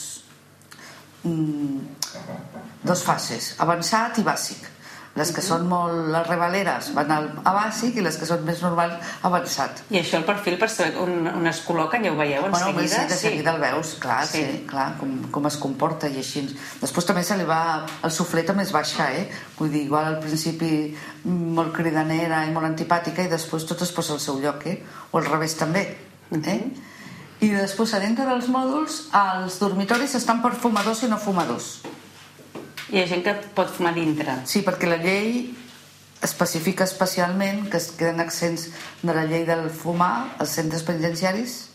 mm, 1.28 1.78
dos 2.88 3.04
fases, 3.04 3.56
avançat 3.60 4.22
i 4.22 4.28
bàsic. 4.28 4.72
Les 5.18 5.32
que 5.34 5.42
són 5.42 5.64
molt 5.66 6.12
les 6.14 6.28
rebaleres 6.28 6.92
van 6.94 7.10
al, 7.12 7.28
a 7.44 7.54
bàsic 7.56 7.96
i 7.98 8.04
les 8.06 8.18
que 8.22 8.28
són 8.30 8.44
més 8.46 8.60
normals 8.62 9.00
avançat. 9.26 9.80
I 9.90 9.98
això 10.04 10.20
el 10.20 10.26
perfil 10.28 10.60
per 10.62 10.68
saber 10.70 10.94
on, 11.02 11.26
on 11.32 11.48
es 11.50 11.64
col·loquen, 11.66 12.04
ja 12.06 12.12
ho 12.14 12.18
veieu 12.20 12.46
en 12.46 12.52
Bueno, 12.54 12.68
seguida? 12.68 13.00
sí, 13.02 13.08
de 13.10 13.18
seguida 13.18 13.56
el 13.56 13.62
veus, 13.64 13.96
clar, 14.04 14.20
sí, 14.28 14.38
Sí. 14.38 14.44
sí 14.52 14.60
clar, 14.70 14.92
com, 15.00 15.16
com 15.34 15.48
es 15.50 15.58
comporta 15.58 16.08
i 16.08 16.20
així. 16.22 16.46
Després 16.82 17.06
també 17.10 17.24
se 17.26 17.38
li 17.40 17.48
va 17.50 17.62
el 18.04 18.12
suflet 18.14 18.46
també 18.46 18.64
es 18.68 18.72
baixa, 18.76 19.10
eh? 19.12 19.26
Vull 19.58 19.72
dir, 19.74 19.84
igual 19.90 20.06
al 20.14 20.20
principi 20.22 20.72
mm, 21.24 21.54
molt 21.58 21.74
cridanera 21.74 22.46
i 22.46 22.52
molt 22.54 22.70
antipàtica 22.70 23.26
i 23.26 23.28
després 23.34 23.66
tot 23.66 23.82
es 23.82 23.92
posa 23.92 24.14
al 24.14 24.20
seu 24.22 24.38
lloc, 24.40 24.68
eh? 24.70 24.84
O 25.12 25.18
al 25.18 25.26
revés 25.26 25.58
també, 25.58 25.88
eh? 26.32 26.62
I 27.40 27.50
després, 27.54 27.92
a 27.94 28.00
dintre 28.02 28.26
dels 28.26 28.48
mòduls, 28.50 29.08
els 29.14 29.60
dormitoris 29.62 30.16
estan 30.18 30.40
per 30.42 30.54
fumadors 30.58 31.04
i 31.04 31.08
no 31.12 31.18
fumadors. 31.22 31.80
Hi 32.92 33.02
ha 33.02 33.08
gent 33.08 33.24
que 33.26 33.34
pot 33.56 33.72
fumar 33.72 33.94
dintre. 33.96 34.42
Sí, 34.48 34.64
perquè 34.66 34.88
la 34.88 35.00
llei 35.02 35.50
especifica 36.24 36.88
especialment 36.88 37.68
que 37.72 37.78
es 37.78 37.92
queden 37.98 38.22
accents 38.24 38.70
de 39.04 39.14
la 39.14 39.26
llei 39.30 39.44
del 39.46 39.68
fumar 39.70 40.38
als 40.40 40.56
centres 40.58 40.86
penitenciaris 40.88 41.68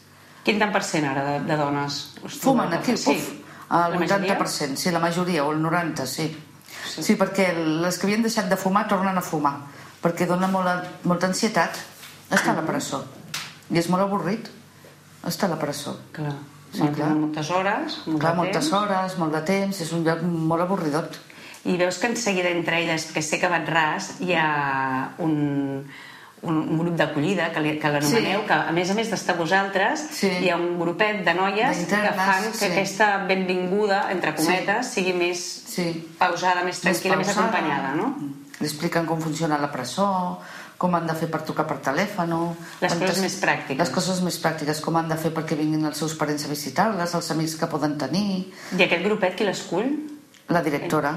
Quin 0.42 0.58
tant 0.58 0.72
per 0.74 0.82
cent 0.82 1.06
ara 1.06 1.22
de, 1.26 1.34
de 1.46 1.56
dones? 1.58 1.98
Fumen 2.42 2.72
aquí, 2.74 2.96
sí. 2.98 3.14
uf, 3.14 3.28
el 3.70 3.94
La 3.94 3.98
majoria? 4.00 4.38
80%, 4.38 4.76
sí, 4.76 4.90
la 4.90 4.98
majoria, 4.98 5.44
o 5.44 5.52
el 5.52 5.62
90%, 5.62 6.06
sí. 6.06 6.26
Sí. 6.26 6.48
Sí, 6.92 7.02
sí 7.06 7.14
perquè 7.16 7.52
les 7.54 7.98
que 7.98 8.08
havien 8.08 8.24
deixat 8.26 8.48
de 8.50 8.58
fumar 8.58 8.88
tornen 8.90 9.18
a 9.18 9.22
fumar, 9.22 9.54
perquè 10.02 10.26
dona 10.26 10.48
molta, 10.50 10.80
molta 11.06 11.28
ansietat 11.30 11.78
estar 12.32 12.56
a 12.56 12.58
la 12.58 12.66
presó. 12.66 13.04
I 13.70 13.78
és 13.78 13.88
molt 13.92 14.02
avorrit 14.02 14.50
estar 15.28 15.46
a 15.46 15.54
la 15.54 15.60
presó. 15.62 15.94
Clar. 16.16 16.34
Sí, 16.72 16.78
Sí, 16.80 16.88
clar. 16.94 17.10
Moltes 17.14 17.50
hores, 17.50 17.98
molt 18.06 18.20
Clar, 18.20 18.34
moltes 18.36 18.70
temps. 18.70 18.72
hores, 18.72 19.18
molt 19.18 19.34
de 19.34 19.42
temps, 19.42 19.80
és 19.80 19.92
un 19.92 20.04
lloc 20.04 20.22
molt 20.22 20.62
avorridot. 20.62 21.18
I 21.64 21.76
veus 21.76 21.98
que 21.98 22.06
en 22.08 22.16
seguida 22.16 22.48
entre 22.48 22.80
elles, 22.82 23.04
que 23.12 23.20
sé 23.22 23.38
que 23.38 23.46
a 23.46 23.50
Batràs 23.50 24.20
hi 24.20 24.32
ha 24.34 25.12
un, 25.18 25.84
un, 26.42 26.56
un 26.56 26.78
grup 26.78 26.96
d'acollida, 26.96 27.52
que, 27.52 27.60
li- 27.60 27.78
que 27.78 27.88
l'anomeneu, 27.92 28.40
Sí. 28.40 28.46
que 28.48 28.52
a 28.54 28.72
més 28.72 28.90
a 28.90 28.94
més 28.94 29.10
d'estar 29.10 29.36
vosaltres, 29.36 30.00
Sí. 30.10 30.28
hi 30.42 30.48
ha 30.50 30.56
un 30.56 30.78
grupet 30.80 31.22
de 31.24 31.34
noies 31.34 31.84
que 31.86 31.96
fan 32.16 32.50
que 32.50 32.58
sí. 32.58 32.64
aquesta 32.72 33.18
benvinguda, 33.28 34.10
entre 34.10 34.34
cometes, 34.34 34.86
sigui 34.88 35.12
més 35.12 35.38
Sí. 35.68 36.08
pausada, 36.18 36.64
més 36.64 36.80
tranquil·la, 36.80 37.16
més, 37.16 37.26
pausada. 37.28 37.48
acompanyada, 37.48 37.94
no? 37.94 38.16
Li 38.58 38.66
expliquen 38.66 39.06
com 39.06 39.20
funciona 39.20 39.58
la 39.58 39.70
presó, 39.70 40.40
com 40.82 40.94
han 40.98 41.06
de 41.06 41.14
fer 41.18 41.28
per 41.30 41.40
trucar 41.46 41.64
per 41.70 41.76
telèfon... 41.84 42.32
Les 42.82 42.90
quantes- 42.90 43.02
coses 43.12 43.22
més 43.22 43.36
pràctiques. 43.42 43.78
Les 43.84 43.92
coses 43.94 44.22
més 44.26 44.38
pràctiques, 44.42 44.80
com 44.82 44.96
han 44.98 45.08
de 45.12 45.18
fer 45.20 45.30
perquè 45.36 45.54
vinguin 45.58 45.86
els 45.90 46.00
seus 46.02 46.16
parents 46.18 46.42
a 46.48 46.50
visitar-les, 46.50 47.14
els 47.18 47.30
amics 47.36 47.54
que 47.60 47.68
poden 47.70 47.94
tenir, 48.00 48.48
I 48.74 48.82
aquest 48.88 49.04
grupet 49.06 49.38
qui 49.38 49.46
l'escull? 49.46 49.94
la 50.52 50.60
directora. 50.64 51.14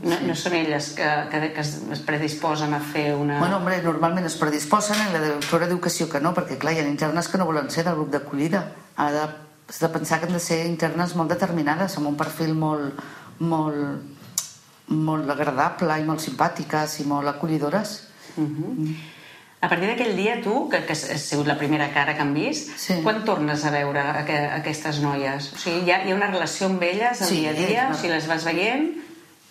No, 0.00 0.16
no 0.24 0.34
són 0.38 0.54
elles 0.56 0.86
que, 0.96 1.06
que, 1.30 1.38
que 1.52 1.60
es 1.60 2.00
predisposen 2.06 2.72
a 2.72 2.78
fer 2.80 3.10
una... 3.18 3.36
Bueno, 3.42 3.58
hombre, 3.58 3.80
normalment 3.84 4.24
es 4.30 4.36
predisposen 4.40 4.96
i 5.02 5.12
la 5.12 5.20
directora 5.26 5.66
diu 5.68 5.80
que 5.82 5.90
sí 5.92 6.06
o 6.06 6.08
que 6.08 6.20
no, 6.24 6.32
perquè 6.32 6.56
clar, 6.62 6.72
hi 6.76 6.80
ha 6.80 6.86
internes 6.88 7.28
que 7.28 7.38
no 7.40 7.46
volen 7.48 7.68
ser 7.74 7.84
del 7.84 7.98
grup 7.98 8.12
d'acollida. 8.14 8.62
Ha 8.96 9.08
de, 9.12 9.24
has 9.68 9.80
de 9.82 9.90
pensar 9.92 10.20
que 10.22 10.30
han 10.30 10.36
de 10.38 10.40
ser 10.40 10.62
internes 10.70 11.12
molt 11.18 11.34
determinades, 11.34 11.98
amb 12.00 12.08
un 12.14 12.16
perfil 12.16 12.54
molt, 12.56 13.02
molt, 13.44 14.22
molt 14.94 15.30
agradable 15.36 15.98
i 16.00 16.06
molt 16.08 16.22
simpàtiques 16.24 16.96
i 17.04 17.06
molt 17.10 17.28
acollidores. 17.34 17.98
A 19.62 19.68
partir 19.68 19.90
d'aquell 19.90 20.14
dia, 20.16 20.38
tu, 20.40 20.68
que, 20.72 20.78
que 20.88 20.94
has 20.96 21.20
sigut 21.20 21.46
la 21.46 21.58
primera 21.60 21.90
cara 21.92 22.14
que 22.16 22.22
han 22.24 22.32
vist, 22.32 22.70
Sí. 22.80 22.94
quan 23.04 23.24
tornes 23.26 23.64
a 23.68 23.70
veure 23.70 24.00
aqu 24.00 24.32
aquestes 24.56 25.00
noies? 25.04 25.50
O 25.52 25.58
sigui, 25.60 25.82
hi 25.84 25.90
ha, 25.92 25.98
hi 26.06 26.12
ha 26.12 26.16
una 26.16 26.30
relació 26.30 26.66
amb 26.70 26.82
elles 26.82 27.20
al 27.20 27.28
Sí, 27.28 27.40
dia 27.42 27.50
a 27.50 27.52
dia? 27.58 27.88
no. 27.90 27.94
O 27.94 27.98
sigui, 28.00 28.14
les 28.14 28.26
vas 28.26 28.44
veient? 28.44 28.86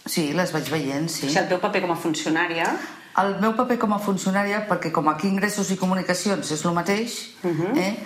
Sí, 0.09 0.31
les 0.33 0.51
vaig 0.51 0.69
veient, 0.71 1.05
O 1.05 1.09
sí. 1.13 1.27
sigui, 1.27 1.38
el 1.38 1.48
teu 1.51 1.59
paper 1.59 1.81
com 1.86 1.91
a 1.91 1.95
funcionària... 1.98 2.71
El 3.19 3.36
meu 3.41 3.51
paper 3.57 3.77
com 3.81 3.91
a 3.93 3.98
funcionària, 4.00 4.62
perquè 4.69 4.91
com 4.95 5.07
aquí 5.09 5.27
ingressos 5.27 5.69
i 5.71 5.77
comunicacions 5.77 6.51
és 6.55 6.62
el 6.65 6.71
mateix, 6.74 7.15
eh? 7.75 7.98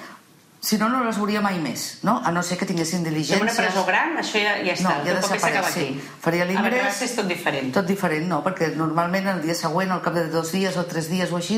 Si 0.63 0.77
no, 0.79 0.87
no 0.87 1.01
les 1.03 1.17
veuria 1.19 1.41
mai 1.43 1.57
més, 1.59 1.81
no? 2.07 2.21
A 2.23 2.31
no 2.31 2.39
ser 2.41 2.55
que 2.57 2.63
tinguessin 2.65 3.01
En 3.01 3.09
diligències... 3.09 3.41
una 3.43 3.51
presó 3.51 3.81
gran, 3.83 4.13
això 4.21 4.39
ja, 4.39 4.53
ja 4.63 4.71
està, 4.77 4.93
No, 4.93 5.05
ja 5.05 5.15
desapareix, 5.17 5.57
aquí. 5.59 5.73
sí. 5.73 6.11
Faria 6.23 6.45
A 6.45 6.47
l'ingrés... 6.47 6.77
Batràs 6.85 7.01
és 7.03 7.15
tot 7.17 7.27
diferent. 7.27 7.71
Tot 7.75 7.85
diferent, 7.89 8.27
no, 8.29 8.37
perquè 8.45 8.69
normalment 8.79 9.27
el 9.27 9.41
dia 9.43 9.55
següent, 9.59 9.91
al 9.91 9.99
cap 10.05 10.15
de 10.15 10.23
dos 10.31 10.53
dies 10.55 10.77
o 10.79 10.85
tres 10.87 11.09
dies 11.11 11.33
o 11.35 11.39
així, 11.41 11.57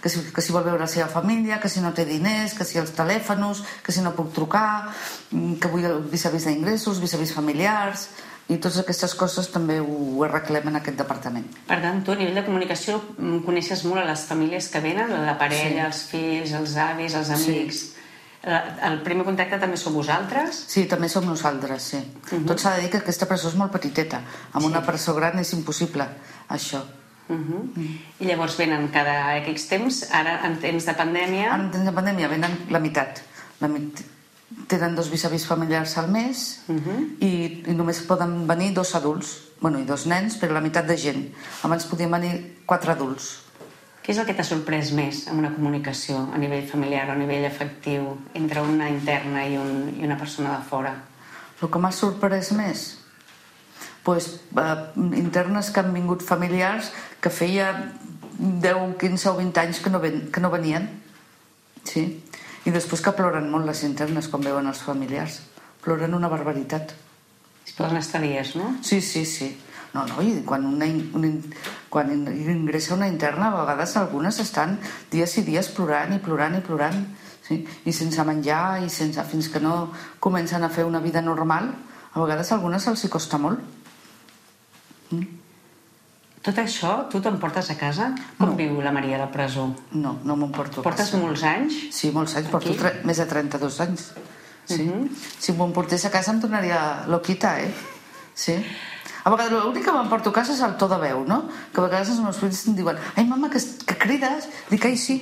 que 0.00 0.08
si, 0.08 0.22
que 0.32 0.40
si 0.40 0.54
vol 0.56 0.64
veure 0.64 0.80
la 0.80 0.88
seva 0.88 1.08
família, 1.12 1.58
que 1.60 1.68
si 1.68 1.82
no 1.84 1.92
té 1.92 2.06
diners, 2.08 2.54
que 2.56 2.64
si 2.64 2.78
els 2.80 2.94
telèfons, 2.96 3.60
que 3.84 3.92
si 3.92 4.00
no 4.00 4.14
puc 4.16 4.32
trucar, 4.32 4.88
mm, 5.32 5.58
que 5.60 5.68
vull 5.68 5.84
vis-a-vis 6.08 6.48
d'ingressos, 6.48 7.02
vis-a-vis 7.04 7.34
familiars, 7.36 8.06
i 8.48 8.56
totes 8.56 8.78
aquestes 8.78 9.12
coses 9.18 9.50
també 9.52 9.80
ho 9.82 10.22
arreglem 10.24 10.68
en 10.70 10.76
aquest 10.80 10.96
departament. 10.96 11.44
Per 11.66 11.76
tant, 11.82 12.00
tu 12.06 12.12
a 12.14 12.16
nivell 12.16 12.38
de 12.40 12.44
comunicació 12.46 13.02
mm, 13.18 13.42
coneixes 13.44 13.84
molt 13.84 14.00
a 14.00 14.06
les 14.08 14.24
famílies 14.24 14.68
que 14.72 14.80
venen, 14.80 15.12
la 15.26 15.36
parella, 15.36 15.90
els 15.90 16.04
fills, 16.08 16.56
els 16.56 16.76
avis, 16.88 17.12
els 17.20 17.34
amics... 17.36 17.82
La- 17.90 17.94
El 18.46 19.00
primer 19.02 19.24
contacte 19.26 19.58
també 19.58 19.78
sou 19.80 19.90
vosaltres? 19.96 20.60
Sí, 20.70 20.84
també 20.86 21.08
som 21.10 21.24
nosaltres, 21.26 21.88
sí. 21.90 21.98
Tot 22.46 22.60
s'ha 22.62 22.76
de 22.76 22.84
dir 22.84 22.92
que 22.92 23.00
aquesta 23.02 23.26
presó 23.26 23.50
és 23.50 23.56
molt 23.58 23.72
petiteta. 23.74 24.20
Amb 24.52 24.68
una 24.68 24.84
presó 24.86 25.16
gran 25.16 25.40
és 25.42 25.50
impossible, 25.56 26.06
això. 26.48 26.84
Uh 27.28 27.36
-huh. 27.36 27.62
I 28.20 28.24
llavors 28.24 28.56
venen 28.56 28.88
cada 28.88 29.36
X 29.38 29.66
temps, 29.68 30.06
ara 30.12 30.46
en 30.46 30.60
temps 30.60 30.84
de 30.86 30.94
pandèmia... 30.94 31.54
En 31.54 31.70
temps 31.70 31.84
de 31.84 31.92
pandèmia 31.92 32.28
venen 32.28 32.66
la 32.70 32.78
meitat. 32.78 33.22
La 33.60 33.68
mit... 33.68 34.04
Tenen 34.68 34.94
dos 34.94 35.10
vis-a-vis 35.10 35.44
familiars 35.46 35.98
al 35.98 36.08
mes 36.08 36.60
i, 37.20 37.62
i 37.66 37.72
només 37.74 38.00
poden 38.06 38.46
venir 38.46 38.72
dos 38.74 38.94
adults, 38.94 39.40
bueno, 39.60 39.80
i 39.80 39.84
dos 39.84 40.06
nens, 40.06 40.36
però 40.38 40.52
la 40.52 40.60
meitat 40.60 40.86
de 40.86 40.96
gent. 40.96 41.34
Abans 41.62 41.84
podien 41.84 42.10
venir 42.10 42.62
quatre 42.64 42.92
adults. 42.92 43.45
Què 44.06 44.14
és 44.14 44.20
el 44.22 44.28
que 44.28 44.36
t'ha 44.38 44.46
sorprès 44.46 44.92
més 44.94 45.24
en 45.26 45.40
una 45.42 45.50
comunicació 45.50 46.20
a 46.30 46.38
nivell 46.38 46.68
familiar 46.70 47.08
o 47.08 47.16
a 47.16 47.18
nivell 47.18 47.48
afectiu 47.48 48.12
entre 48.38 48.62
una 48.62 48.86
interna 48.92 49.42
i, 49.50 49.58
un, 49.58 49.96
i 49.98 50.06
una 50.06 50.18
persona 50.20 50.54
de 50.54 50.62
fora? 50.68 50.94
El 51.58 51.72
que 51.72 51.82
m'ha 51.82 51.90
sorprès 51.90 52.52
més? 52.54 52.86
pues, 54.06 54.40
eh, 54.56 54.92
internes 55.16 55.72
que 55.72 55.80
han 55.80 55.92
vingut 55.92 56.22
familiars 56.22 56.92
que 57.20 57.26
feia 57.26 57.90
10, 58.38 58.94
15 59.00 59.30
o 59.32 59.34
20 59.34 59.60
anys 59.64 59.80
que 59.82 59.90
no, 59.90 59.98
ven, 59.98 60.28
que 60.30 60.38
no 60.40 60.50
venien. 60.52 60.86
Sí. 61.82 62.04
I 62.62 62.70
després 62.70 63.02
que 63.02 63.12
ploren 63.18 63.50
molt 63.50 63.66
les 63.66 63.82
internes 63.82 64.30
quan 64.30 64.46
veuen 64.46 64.70
els 64.70 64.84
familiars. 64.86 65.40
Ploren 65.82 66.14
una 66.14 66.30
barbaritat. 66.30 66.94
Es 67.66 67.74
poden 67.74 67.98
estar 67.98 68.22
dies, 68.22 68.54
no? 68.54 68.76
Sí, 68.86 69.00
sí, 69.02 69.24
sí. 69.26 69.50
No, 69.96 70.04
no, 70.12 70.20
i 70.22 70.42
quan, 70.44 70.64
una, 70.68 70.84
in- 70.84 71.08
un, 71.16 71.24
in- 71.24 71.54
quan 71.88 72.10
in- 72.12 72.28
ingressa 72.52 72.92
una 72.94 73.08
interna, 73.08 73.48
a 73.48 73.62
vegades 73.64 73.96
algunes 73.96 74.38
estan 74.44 74.76
dies 75.10 75.38
i 75.40 75.44
dies 75.46 75.70
plorant 75.72 76.12
i 76.12 76.18
plorant 76.20 76.58
i 76.58 76.60
plorant, 76.60 77.00
sí? 77.46 77.62
i 77.88 77.92
sense 77.96 78.22
menjar, 78.28 78.82
i 78.84 78.90
sense, 78.92 79.22
fins 79.30 79.48
que 79.48 79.60
no 79.64 79.90
comencen 80.20 80.64
a 80.66 80.68
fer 80.68 80.84
una 80.84 81.00
vida 81.00 81.22
normal, 81.24 81.70
a 82.12 82.20
vegades 82.20 82.52
a 82.52 82.56
algunes 82.58 82.86
els 82.92 83.04
hi 83.06 83.08
costa 83.12 83.38
molt. 83.40 83.60
Tot 86.46 86.58
això 86.62 86.90
tu 87.10 87.18
t'emportes 87.22 87.70
a 87.72 87.76
casa? 87.78 88.12
Com 88.38 88.50
No. 88.52 88.56
viu 88.58 88.80
la 88.82 88.92
Maria 88.94 89.16
a 89.16 89.24
la 89.24 89.30
presó? 89.32 89.64
No, 89.92 90.18
no 90.22 90.36
m'ho 90.36 90.50
porto 90.52 90.82
Portes 90.82 91.08
casa. 91.10 91.18
molts 91.18 91.42
anys? 91.42 91.74
Sí, 91.90 92.10
molts 92.14 92.36
anys, 92.36 92.48
porto 92.52 92.68
Aquí? 92.70 92.78
tre 92.78 93.00
més 93.04 93.16
de 93.18 93.26
32 93.26 93.80
anys. 93.80 94.12
Sí. 94.66 94.86
Si 95.40 95.52
m'ho 95.52 95.66
emportés 95.66 96.04
a 96.04 96.10
casa 96.10 96.32
em 96.32 96.40
tornaria 96.40 97.04
loquita, 97.08 97.60
eh? 97.62 97.72
Sí. 98.34 98.54
A 99.26 99.30
vegades 99.34 99.50
l'únic 99.58 99.82
que 99.84 99.92
m'emporto 99.94 100.30
a 100.30 100.36
casa 100.36 100.54
és 100.54 100.60
el 100.62 100.76
to 100.78 100.86
de 100.86 101.00
veu, 101.02 101.24
no? 101.26 101.40
Que 101.74 101.82
a 101.82 101.86
vegades 101.88 102.12
els 102.14 102.20
meus 102.22 102.38
fills 102.38 102.60
em 102.70 102.76
diuen 102.78 102.98
ai, 103.16 103.24
mama, 103.26 103.50
que, 103.50 103.58
que 103.58 103.96
crides? 103.98 104.46
Dic, 104.70 104.84
ai, 104.86 104.94
sí, 104.96 105.16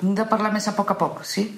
hem 0.00 0.14
de 0.16 0.24
parlar 0.30 0.48
més 0.54 0.68
a 0.70 0.72
poc 0.78 0.94
a 0.94 0.96
poc, 0.96 1.20
sí. 1.28 1.50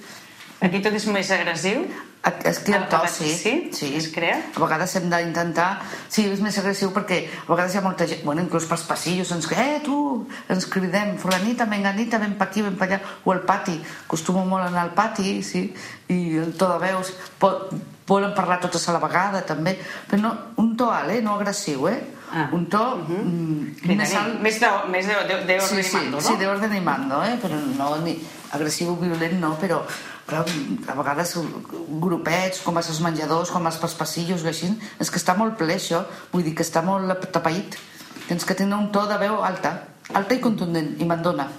Aquí 0.62 0.78
tot 0.82 0.94
és 0.94 1.06
més 1.10 1.30
agressiu? 1.34 1.84
A- 2.22 2.30
Es 2.46 2.60
crea 2.62 2.78
el 2.78 2.88
to, 2.90 2.98
a- 3.02 3.08
sí. 3.10 3.30
sí? 3.74 3.88
Es 3.98 4.06
crea? 4.14 4.36
A 4.54 4.60
vegades 4.62 4.92
hem 4.98 5.08
d'intentar... 5.10 5.80
Sí, 6.08 6.22
és 6.30 6.38
més 6.42 6.58
agressiu 6.60 6.92
perquè 6.94 7.16
a 7.40 7.48
vegades 7.50 7.74
hi 7.74 7.78
ha 7.80 7.82
molta 7.86 8.06
gent... 8.06 8.22
Bueno, 8.26 8.44
inclús 8.46 8.66
pels 8.70 8.84
passillos 8.86 9.32
ens... 9.34 9.48
Eh, 9.58 9.80
tu! 9.82 9.96
Ens 10.50 10.66
cridem, 10.70 11.16
fulanita, 11.18 11.66
menganita, 11.66 12.18
ven 12.22 12.36
pa 12.38 12.46
aquí, 12.46 12.62
ven 12.62 12.78
pa 12.78 12.86
allà. 12.86 13.00
O 13.24 13.34
al 13.34 13.42
pati. 13.46 13.74
Acostumo 14.06 14.44
molt 14.46 14.68
a 14.68 14.70
anar 14.70 14.84
al 14.86 14.94
pati, 14.94 15.40
sí. 15.42 15.64
I 16.14 16.20
el 16.46 16.54
to 16.58 16.70
de 16.70 16.78
veus... 16.86 17.10
Pot, 17.42 17.74
volen 18.12 18.34
parlar 18.36 18.60
totes 18.62 18.84
a 18.88 18.96
la 18.96 19.02
vegada, 19.02 19.42
també. 19.48 19.76
Però 20.10 20.20
no, 20.20 20.34
un 20.62 20.74
to 20.76 20.90
alt, 20.92 21.16
eh? 21.16 21.22
No 21.24 21.38
agressiu, 21.38 21.88
eh? 21.90 21.98
Ah. 22.32 22.46
Un 22.56 22.64
to 22.72 22.80
mm, 23.08 23.74
Cridaner. 23.82 23.98
més 24.06 24.14
alt... 24.16 24.38
Més 24.40 24.60
de, 24.60 24.68
més 24.88 25.08
de, 25.10 25.16
de, 25.28 25.40
de 25.50 25.58
Sí, 25.60 25.74
orden 25.74 25.84
sí, 25.84 25.96
mando, 25.98 26.16
no? 26.16 26.22
sí, 26.24 26.36
de 26.40 26.48
orden 26.48 26.72
i 26.72 26.80
mando, 26.80 27.18
eh? 27.28 27.34
però 27.42 27.58
no 27.60 27.90
ni 28.00 28.14
agressiu 28.56 28.94
o 28.94 28.96
violent 28.96 29.36
no, 29.40 29.50
però 29.60 29.82
clar, 30.28 30.46
a 30.88 30.96
vegades 30.96 31.34
grupets, 32.00 32.62
com 32.64 32.80
als 32.80 33.00
menjadors, 33.04 33.52
com 33.52 33.68
als 33.68 33.96
passillos, 33.98 34.46
així, 34.48 34.70
és 35.00 35.12
que 35.12 35.20
està 35.20 35.36
molt 35.36 35.58
ple 35.60 35.76
això, 35.76 36.04
vull 36.32 36.44
dir 36.46 36.54
que 36.56 36.64
està 36.64 36.80
molt 36.84 37.28
tapaït. 37.32 37.76
Tens 38.28 38.48
que 38.48 38.56
tenir 38.56 38.78
un 38.78 38.88
to 38.94 39.04
de 39.10 39.18
veu 39.20 39.42
alta, 39.44 39.74
alta 40.16 40.36
i 40.36 40.40
contundent, 40.40 40.94
i 41.00 41.08
mandona. 41.08 41.50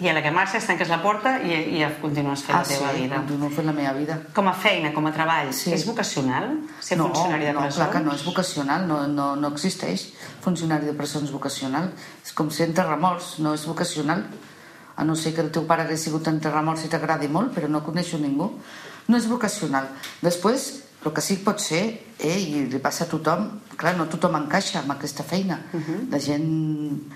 I 0.00 0.08
a 0.08 0.14
la 0.16 0.22
que 0.24 0.30
marxes 0.32 0.64
tanques 0.64 0.88
la 0.88 1.02
porta 1.02 1.34
i, 1.44 1.52
i 1.76 1.82
continues 2.00 2.40
fent 2.46 2.56
Ah, 2.56 2.60
la 2.62 2.64
sí, 2.64 2.78
teva 2.78 2.92
vida. 2.96 3.16
continuo 3.20 3.50
fent 3.52 3.66
la 3.68 3.74
meva 3.76 3.92
vida. 3.92 4.14
Com 4.32 4.48
a 4.48 4.54
feina, 4.56 4.92
com 4.94 5.04
a 5.06 5.12
treball, 5.12 5.52
Sí. 5.52 5.72
és 5.76 5.84
vocacional 5.84 6.54
ser 6.80 6.96
no, 6.96 7.08
funcionari 7.10 7.44
de 7.44 7.52
no, 7.52 7.60
presons? 7.60 7.76
clar 7.76 7.90
que 7.92 8.00
no 8.06 8.14
és 8.14 8.24
vocacional, 8.24 8.86
no, 8.88 9.06
no, 9.06 9.36
no 9.36 9.48
existeix 9.52 10.06
funcionari 10.40 10.86
de 10.86 10.94
presons 10.96 11.30
vocacional. 11.30 11.92
És 12.24 12.32
com 12.32 12.48
ser 12.50 12.68
enterramorts, 12.70 13.38
no 13.38 13.52
és 13.52 13.66
vocacional. 13.66 14.24
A 14.96 15.04
no 15.04 15.14
ser 15.16 15.34
que 15.34 15.40
el 15.44 15.50
teu 15.52 15.66
pare 15.68 15.82
hagués 15.84 16.00
sigut 16.08 16.26
enterramorts 16.28 16.84
i 16.84 16.88
t'agradi 16.88 17.28
molt, 17.28 17.52
però 17.54 17.68
no 17.68 17.84
coneixo 17.84 18.16
ningú. 18.18 18.50
No 19.08 19.16
és 19.16 19.28
vocacional. 19.28 19.88
Després, 20.22 20.84
el 21.04 21.12
que 21.12 21.20
sí 21.20 21.36
que 21.36 21.44
pot 21.44 21.60
ser, 21.60 22.00
eh, 22.18 22.38
i 22.40 22.64
li 22.68 22.78
passa 22.78 23.04
a 23.04 23.08
tothom, 23.08 23.60
clar, 23.76 23.96
no 23.96 24.06
tothom 24.08 24.36
encaixa 24.36 24.80
amb 24.80 24.92
aquesta 24.96 25.22
feina. 25.22 25.60
La 26.10 26.18
gent... 26.18 27.12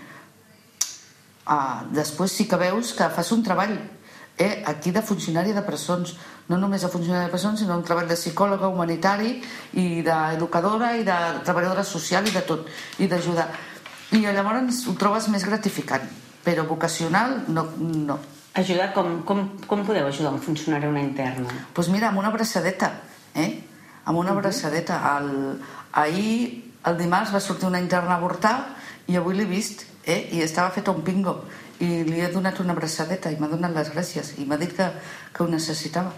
Ah, 1.45 1.85
després 1.93 2.33
sí 2.33 2.47
que 2.49 2.57
veus 2.57 2.95
que 2.97 3.05
fas 3.13 3.31
un 3.35 3.43
treball 3.45 3.75
eh, 4.39 4.63
aquí 4.65 4.91
de 4.91 5.03
funcionari 5.03 5.53
de 5.53 5.61
presons 5.61 6.15
no 6.49 6.57
només 6.57 6.81
de 6.81 6.89
funcionari 6.89 7.27
de 7.27 7.33
presons 7.35 7.61
sinó 7.61 7.77
un 7.77 7.85
treball 7.85 8.09
de 8.09 8.17
psicòloga 8.17 8.71
humanitari 8.73 9.43
i 9.77 10.01
d'educadora 10.07 10.95
i 10.97 11.05
de 11.05 11.19
treballadora 11.45 11.85
social 11.85 12.25
i 12.25 12.33
de 12.33 12.43
tot 12.49 12.65
i 12.97 13.11
d'ajudar 13.13 13.51
i 14.17 14.23
llavors 14.25 14.87
ho 14.89 14.97
trobes 14.97 15.29
més 15.29 15.45
gratificant 15.45 16.09
però 16.45 16.65
vocacional 16.65 17.43
no, 17.49 17.69
no. 17.77 18.19
Ajudar, 18.55 18.93
com, 18.97 19.23
com, 19.29 19.47
com 19.69 19.85
podeu 19.85 20.07
ajudar 20.07 20.33
un 20.33 20.41
funcionari 20.41 20.89
una 20.89 21.05
interna? 21.05 21.69
pues 21.75 21.93
mira, 21.93 22.09
amb 22.09 22.25
una 22.25 22.33
abraçadeta 22.33 22.93
eh? 23.35 23.61
amb 24.05 24.17
una 24.19 24.33
abraçadeta 24.33 25.03
el, 25.19 25.61
ahir 25.93 26.73
el 26.89 26.97
dimarts 26.97 27.37
va 27.37 27.41
sortir 27.41 27.69
una 27.69 27.85
interna 27.85 28.17
a 28.17 28.23
avortar 28.23 28.59
i 29.09 29.17
avui 29.17 29.37
l'he 29.37 29.45
vist 29.45 29.93
eh? 30.07 30.21
i 30.37 30.43
estava 30.45 30.71
fet 30.75 30.89
un 30.93 31.03
pingo 31.07 31.39
i 31.81 32.05
li 32.07 32.21
he 32.23 32.29
donat 32.33 32.61
una 32.63 32.73
abraçadeta 32.77 33.33
i 33.33 33.39
m'ha 33.41 33.49
donat 33.51 33.75
les 33.75 33.91
gràcies 33.95 34.35
i 34.39 34.47
m'ha 34.47 34.59
dit 34.61 34.73
que, 34.77 34.87
que 35.35 35.43
ho 35.43 35.49
necessitava. 35.51 36.13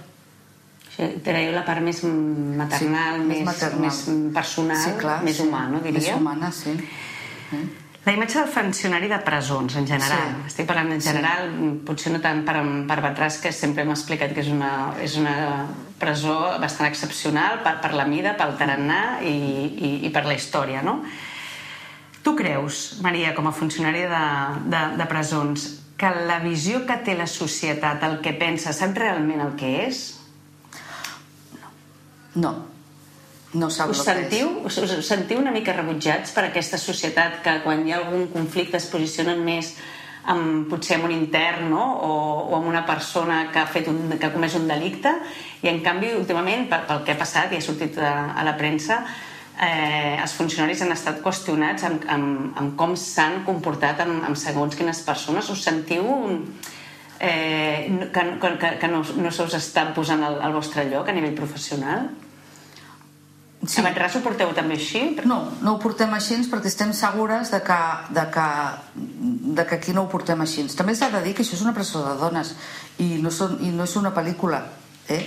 Sí, 0.97 1.09
Traieu 1.25 1.52
la 1.52 1.64
part 1.64 1.83
més 1.85 2.02
maternal, 2.05 3.19
Sí, 3.21 3.26
més 3.28 3.40
més, 3.40 3.49
maternal. 3.49 3.83
més 3.85 3.99
personal, 4.37 4.85
sí, 4.85 4.95
clar, 5.00 5.19
més 5.25 5.37
sí. 5.40 5.45
humà, 5.45 5.66
no 5.73 5.81
diria? 5.85 6.00
Més 6.00 6.14
humana, 6.21 6.52
sí. 6.52 6.73
Eh? 7.52 7.64
La 8.07 8.12
imatge 8.14 8.38
del 8.38 8.49
funcionari 8.55 9.09
de 9.11 9.19
presons, 9.26 9.75
en 9.76 9.87
general. 9.88 10.28
Sí. 10.45 10.52
Estic 10.52 10.69
parlant 10.69 10.93
en 10.95 11.00
general, 11.02 11.49
potser 11.88 12.12
no 12.14 12.21
tant 12.23 12.45
per, 12.47 12.61
per 12.87 12.99
Batràs, 13.02 13.40
que 13.43 13.50
sempre 13.52 13.85
m'ha 13.85 13.97
explicat 13.99 14.31
que 14.33 14.45
és 14.45 14.50
una, 14.52 14.71
és 15.02 15.16
una 15.19 15.35
presó 15.99 16.37
bastant 16.62 16.87
excepcional 16.87 17.64
per, 17.64 17.81
per 17.83 17.90
la 17.99 18.07
mida, 18.07 18.37
pel 18.38 18.55
tarannà 18.61 19.00
i, 19.26 19.35
i, 19.35 19.90
i 20.07 20.12
per 20.14 20.23
la 20.28 20.37
història, 20.38 20.85
no? 20.87 21.00
Tu 22.26 22.33
creus, 22.35 22.97
Maria, 23.06 23.30
com 23.37 23.47
a 23.47 23.54
funcionària 23.54 24.09
de, 24.11 24.23
de, 24.73 24.78
de 24.99 25.04
presons, 25.06 25.66
que 25.95 26.09
la 26.26 26.40
visió 26.42 26.80
que 26.88 26.97
té 27.06 27.14
la 27.14 27.28
societat, 27.30 28.02
el 28.02 28.16
que 28.25 28.33
pensa, 28.35 28.73
sap 28.75 28.97
realment 28.99 29.45
el 29.45 29.52
que 29.61 29.71
és? 29.85 30.00
No, 32.35 32.50
no 33.54 33.68
sap 33.71 33.92
Us 33.95 34.02
sentiu, 34.04 34.50
us, 34.66 34.80
us 34.83 35.06
sentiu 35.06 35.38
una 35.38 35.52
mica 35.54 35.76
rebutjats 35.76 36.35
per 36.35 36.49
aquesta 36.49 36.80
societat 36.83 37.38
que 37.45 37.54
quan 37.62 37.87
hi 37.87 37.95
ha 37.95 38.02
algun 38.02 38.26
conflicte 38.35 38.80
es 38.80 38.90
posicionen 38.90 39.47
més 39.47 39.71
amb, 40.26 40.66
potser 40.66 40.99
amb 40.99 41.06
un 41.06 41.14
intern 41.14 41.71
no? 41.71 41.87
o, 42.02 42.12
o 42.50 42.59
amb 42.59 42.66
una 42.75 42.83
persona 42.90 43.45
que 43.54 43.62
ha, 43.62 43.68
fet 43.71 43.87
un, 43.92 44.02
que 44.18 44.26
ha 44.26 44.35
comès 44.35 44.59
un 44.59 44.66
delicte 44.66 45.14
i 45.62 45.71
en 45.71 45.78
canvi 45.87 46.11
últimament 46.18 46.66
pel, 46.73 46.85
pel 46.90 47.06
que 47.06 47.14
ha 47.14 47.23
passat 47.23 47.54
i 47.54 47.62
ha 47.62 47.64
sortit 47.64 48.02
a, 48.02 48.12
a 48.35 48.45
la 48.50 48.59
premsa 48.59 49.04
eh, 49.61 50.17
els 50.21 50.35
funcionaris 50.37 50.83
han 50.85 50.93
estat 50.93 51.23
qüestionats 51.25 51.87
amb, 51.89 52.05
amb, 52.13 52.53
amb 52.61 52.77
com 52.79 52.97
s'han 53.01 53.43
comportat 53.47 54.03
amb, 54.05 54.25
amb 54.29 54.39
segons 54.39 54.77
quines 54.77 55.01
persones 55.07 55.49
us 55.53 55.65
sentiu 55.65 56.05
eh, 57.21 58.09
que, 58.13 58.27
que, 58.43 58.71
que 58.81 58.93
no, 58.93 59.03
no 59.17 59.33
se 59.33 59.49
us 59.49 59.57
està 59.57 59.89
posant 59.97 60.23
al, 60.27 60.41
al 60.45 60.57
vostre 60.57 60.87
lloc 60.91 61.09
a 61.09 61.17
nivell 61.17 61.37
professional? 61.39 62.11
Sí. 63.67 63.81
A 63.81 63.87
Batràs 63.87 64.15
ho 64.19 64.21
porteu 64.23 64.53
també 64.55 64.77
així? 64.77 65.01
No, 65.27 65.39
no 65.65 65.75
ho 65.75 65.79
portem 65.83 66.13
així 66.15 66.37
perquè 66.51 66.69
estem 66.71 66.93
segures 66.95 67.51
de 67.51 67.59
que, 67.65 67.79
de 68.15 68.27
que, 68.35 68.45
de 69.57 69.65
que 69.67 69.79
aquí 69.81 69.95
no 69.97 70.05
ho 70.05 70.11
portem 70.13 70.45
així. 70.45 70.67
També 70.77 70.95
s'ha 70.95 71.09
de 71.15 71.23
dir 71.25 71.33
que 71.35 71.43
això 71.43 71.57
és 71.57 71.65
una 71.65 71.75
presó 71.75 72.05
de 72.05 72.15
dones 72.21 72.53
i 73.03 73.17
no, 73.25 73.33
són, 73.33 73.57
i 73.65 73.73
no 73.75 73.89
és 73.89 73.97
una 73.99 74.13
pel·lícula. 74.15 74.61
Eh? 75.09 75.25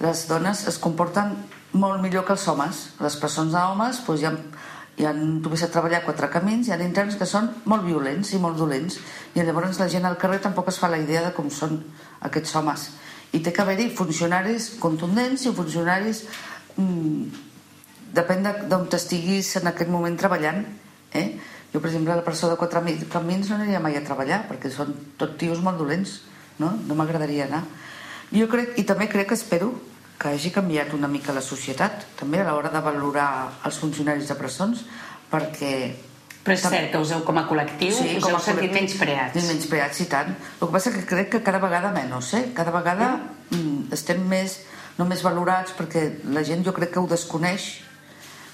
Les 0.00 0.24
dones 0.26 0.64
es 0.72 0.80
comporten 0.82 1.36
molt 1.72 2.00
millor 2.02 2.24
que 2.24 2.32
els 2.36 2.46
homes. 2.48 2.90
Les 3.00 3.16
presons 3.20 3.52
d'homes 3.52 3.98
doncs, 4.06 4.20
hi 4.22 4.26
ha, 4.26 4.32
hi 4.96 5.04
ha, 5.06 5.12
tu 5.42 5.50
ves 5.52 5.62
a 5.66 5.68
treballar 5.72 6.02
quatre 6.04 6.28
camins, 6.32 6.68
hi 6.68 6.72
ha 6.72 6.78
interns 6.80 7.16
que 7.20 7.26
són 7.28 7.50
molt 7.68 7.84
violents 7.84 8.30
i 8.32 8.38
molt 8.40 8.56
dolents 8.56 8.98
i 9.34 9.42
llavors 9.44 9.78
la 9.80 9.88
gent 9.92 10.06
al 10.08 10.16
carrer 10.16 10.38
tampoc 10.40 10.68
es 10.72 10.78
fa 10.80 10.88
la 10.88 10.98
idea 11.02 11.22
de 11.26 11.34
com 11.36 11.50
són 11.50 11.82
aquests 12.24 12.54
homes. 12.56 12.86
I 13.36 13.40
té 13.44 13.52
que 13.52 13.60
haver-hi 13.62 13.90
funcionaris 13.96 14.70
contundents 14.80 15.44
i 15.44 15.52
funcionaris 15.52 16.22
mm, 16.76 17.42
depèn 18.16 18.42
de- 18.46 18.54
d'on 18.70 18.86
estiguis 18.96 19.56
en 19.60 19.66
aquest 19.68 19.90
moment 19.90 20.16
treballant 20.16 20.62
eh? 21.12 21.36
jo 21.72 21.80
per 21.80 21.90
exemple 21.90 22.14
la 22.16 22.24
persona 22.24 22.54
de 22.54 22.58
quatre 22.58 22.80
mi- 22.80 22.96
camins 23.12 23.50
no 23.50 23.56
aniria 23.58 23.80
mai 23.82 23.96
a 23.98 24.04
treballar 24.06 24.46
perquè 24.48 24.70
són 24.72 24.94
tot 25.18 25.36
tios 25.36 25.60
molt 25.60 25.76
dolents 25.76 26.20
no, 26.62 26.70
no 26.86 26.94
m'agradaria 26.94 27.44
anar 27.50 27.64
jo 28.32 28.46
crec, 28.48 28.78
i 28.78 28.84
també 28.88 29.08
crec 29.10 29.28
que 29.28 29.34
espero 29.36 29.74
que 30.18 30.32
hagi 30.32 30.50
canviat 30.54 30.94
una 30.96 31.08
mica 31.08 31.34
la 31.36 31.44
societat 31.44 32.06
també 32.18 32.40
a 32.40 32.48
l'hora 32.48 32.72
de 32.72 32.82
valorar 32.84 33.28
els 33.68 33.78
funcionaris 33.82 34.28
de 34.28 34.36
presons 34.38 34.84
perquè 35.30 35.72
Però 36.46 36.54
és 36.54 36.62
cert 36.62 36.92
que 36.92 36.98
us 37.02 37.10
heu 37.10 37.24
com 37.26 37.38
a 37.40 37.42
col·lectiu 37.48 37.90
us 37.90 37.98
heu 37.98 38.20
sentit 38.22 38.44
col·lectiu, 38.46 38.72
menyspreats. 38.72 39.34
menyspreats 39.48 40.00
i 40.04 40.06
tant 40.12 40.30
el 40.30 40.60
que 40.60 40.72
passa 40.76 40.92
que 40.94 41.02
crec 41.08 41.32
que 41.34 41.42
cada 41.42 41.58
vegada 41.58 41.90
menys 41.92 42.32
eh? 42.38 42.44
cada 42.54 42.70
vegada 42.70 43.08
mm, 43.50 43.92
estem 43.96 44.22
més 44.30 44.60
no 44.96 45.08
més 45.10 45.24
valorats 45.26 45.74
perquè 45.76 46.06
la 46.32 46.44
gent 46.46 46.62
jo 46.64 46.72
crec 46.76 46.94
que 46.94 47.02
ho 47.02 47.08
desconeix 47.10 47.66